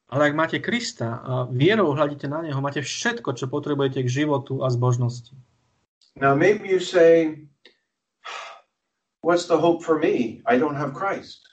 [0.04, 4.60] Ale ak máte Krista a vierou hľadíte na Neho, máte všetko, čo potrebujete k životu
[4.60, 5.32] a zbožnosti.
[6.20, 7.40] Now, maybe you say,
[9.24, 10.44] What's the hope for me?
[10.44, 11.48] I don't have Christ.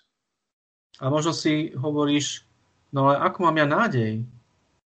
[1.00, 2.44] A možno si hovoríš,
[2.92, 4.28] no ale ako mám ja nádej?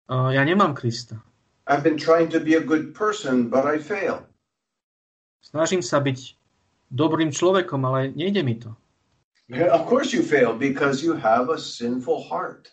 [0.09, 1.23] A Ja nemám Krista.
[1.67, 4.27] I've been trying to be a good person, but I fail.
[5.43, 6.35] Snažím sa byť
[6.91, 8.75] dobrým človekom, ale nejde mi to.
[9.53, 12.73] Of course, you fail because you have a sinful heart.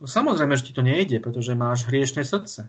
[0.00, 2.68] No, samozrejme, že ti to nejde, pretože máš hriešne srdce.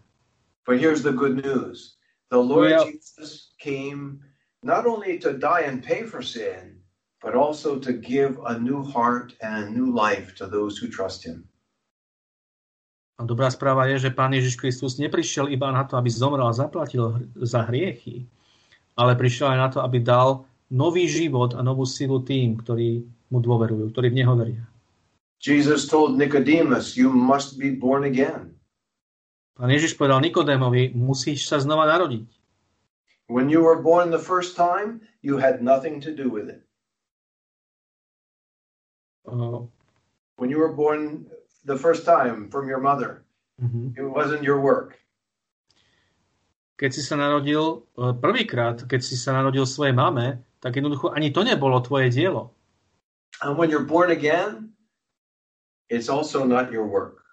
[0.63, 1.97] But here's the good news
[2.31, 2.83] the Lord Yeah.
[2.83, 4.19] Jesus came
[4.63, 6.83] not only to die and pay for sin,
[7.23, 11.23] but also to give a new heart and a new life to those who trust
[11.23, 11.47] Him.
[13.17, 16.53] A dobrá správa je, že Pán Ježiš Kristus neprišiel iba na to, aby zomrel a
[16.53, 18.29] zaplatil za hriechy,
[18.93, 23.39] ale prišiel aj na to, aby dal nový život a novú silu tým, ktorí mu
[23.41, 24.63] dôverujú, ktorí v Neho veria.
[25.41, 28.53] Jesus told Nicodemus, You must be born again.
[29.57, 32.29] Pán Ježiš povedal Nikodémovi, musíš sa znova narodiť.
[33.33, 36.61] When you were born the first time, you had nothing to do with it.
[39.25, 39.65] Uh,
[40.37, 41.25] When you were born
[41.65, 43.23] the first time from your mother,
[43.61, 43.97] mhm.
[43.97, 44.99] it wasn't your work.
[46.77, 51.33] Keď si sa narodil uh, prvýkrát, keď si sa narodil svojej mame, tak jednoducho ani
[51.33, 52.53] to nebolo tvoje dielo.
[53.41, 54.73] And when you're born again,
[55.89, 57.25] it's also not your work.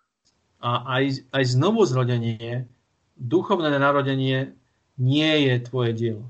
[0.65, 2.65] A aj, aj znovu zrodenie,
[3.21, 4.57] duchovné narodenie
[4.97, 6.25] nie je tvoje dielo.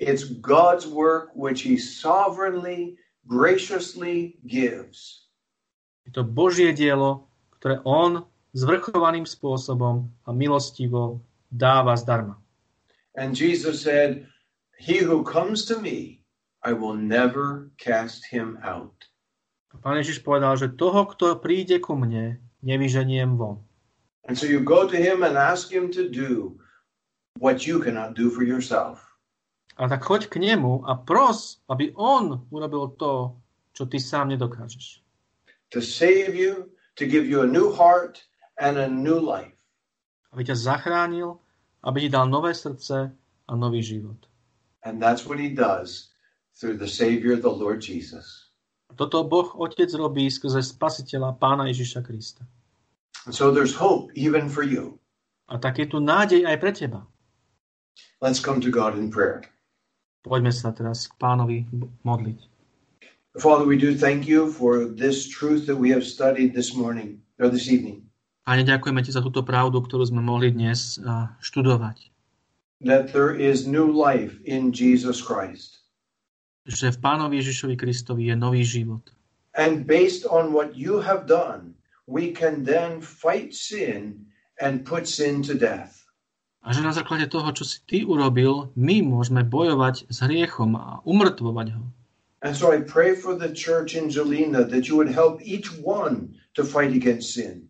[0.00, 2.96] It's God's work which He sovereignly,
[3.28, 5.28] graciously gives.
[6.10, 7.30] Je to Božie dielo,
[7.62, 11.22] ktoré On zvrchovaným spôsobom a milostivo
[11.54, 12.34] dáva zdarma.
[13.14, 14.26] And Jesus said,
[14.74, 16.26] He who comes to me,
[16.66, 19.06] I will never cast him out.
[19.70, 23.62] A Pán Ježiš povedal, že toho, kto príde ku mne, nevyženiem von.
[24.26, 26.58] And so you go to him and ask him to do
[27.38, 28.98] what you cannot do for yourself.
[29.78, 33.38] Ale tak choď k nemu a pros, aby on urobil to,
[33.78, 35.06] čo ty sám nedokážeš.
[35.70, 38.22] To save you, to give you a new heart
[38.58, 39.54] and a new life.
[40.34, 41.38] Aby ťa zachránil,
[41.82, 43.10] aby ti dal nové srdce
[43.46, 44.26] a nový život.
[44.82, 46.10] And that's what he does
[46.56, 48.50] through the Savior, the Lord Jesus.
[48.96, 52.42] Toto Boh Otec robí skrze Spasiteľa Pána Ježiša Krista.
[53.24, 54.98] And so there's hope even for you.
[55.50, 57.00] A tak je tu nádej aj pre teba.
[58.20, 59.44] Let's come to God in prayer.
[60.20, 61.64] Poďme sa teraz k Pánovi
[62.04, 62.38] modliť.
[63.38, 67.46] Father, we do thank you for this truth that we have studied this morning or
[67.46, 68.02] this evening.
[68.42, 72.10] Pane, ďakujeme ti za túto pravdu, ktorú sme mohli dnes uh, študovať.
[72.82, 75.78] That there is new life in Jesus Christ.
[76.66, 79.06] Že v Pánovi Ježišovi Kristovi je nový život.
[79.54, 81.78] And based on what you have done,
[82.10, 84.26] we can then fight sin
[84.58, 86.02] and put sin to death.
[86.66, 90.98] A že na základe toho, čo si ty urobil, my môžeme bojovať s hriechom a
[91.06, 91.84] umrtvovať ho.
[92.40, 96.40] And so I pray for the church in Jelena that you would help each one
[96.56, 97.68] to fight against sin.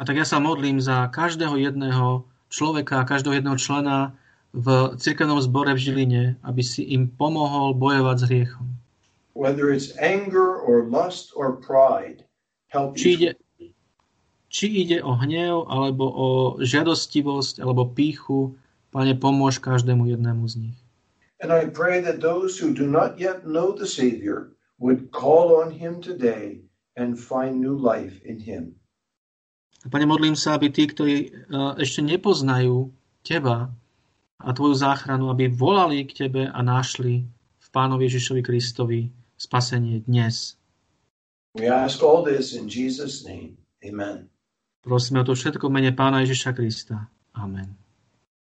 [0.00, 4.16] A tak ja sa modlím za každého jedného človeka, každého jedného člena
[4.52, 8.66] v cirkevnom zbore v Žiline, aby si im pomohol bojovať s hriechom.
[9.32, 12.24] Whether it's anger or lust or pride,
[12.68, 13.30] help Či ide,
[14.52, 16.28] či ide o hnev, alebo o
[16.60, 18.56] žiadostivosť, alebo píchu,
[18.92, 20.81] Pane, pomôž každému jednému z nich.
[21.42, 25.74] And I pray that those who do not yet know the Savior would call on
[25.74, 26.62] him today
[26.94, 28.78] and find new life in him.
[29.82, 32.94] Pane, modlím sa, aby tí, ktorí eh, ešte nepoznajú
[33.26, 33.74] Teba
[34.38, 37.26] a Tvoju záchranu, aby volali k Tebe a našli
[37.58, 40.54] v Pánovi Ježišovi Kristovi spasenie dnes.
[41.58, 43.58] We ask all this in Jesus' name.
[43.82, 44.30] Amen.
[44.86, 47.10] Prosíme o to všetko v mene Pána Ježiša Krista.
[47.34, 47.81] Amen.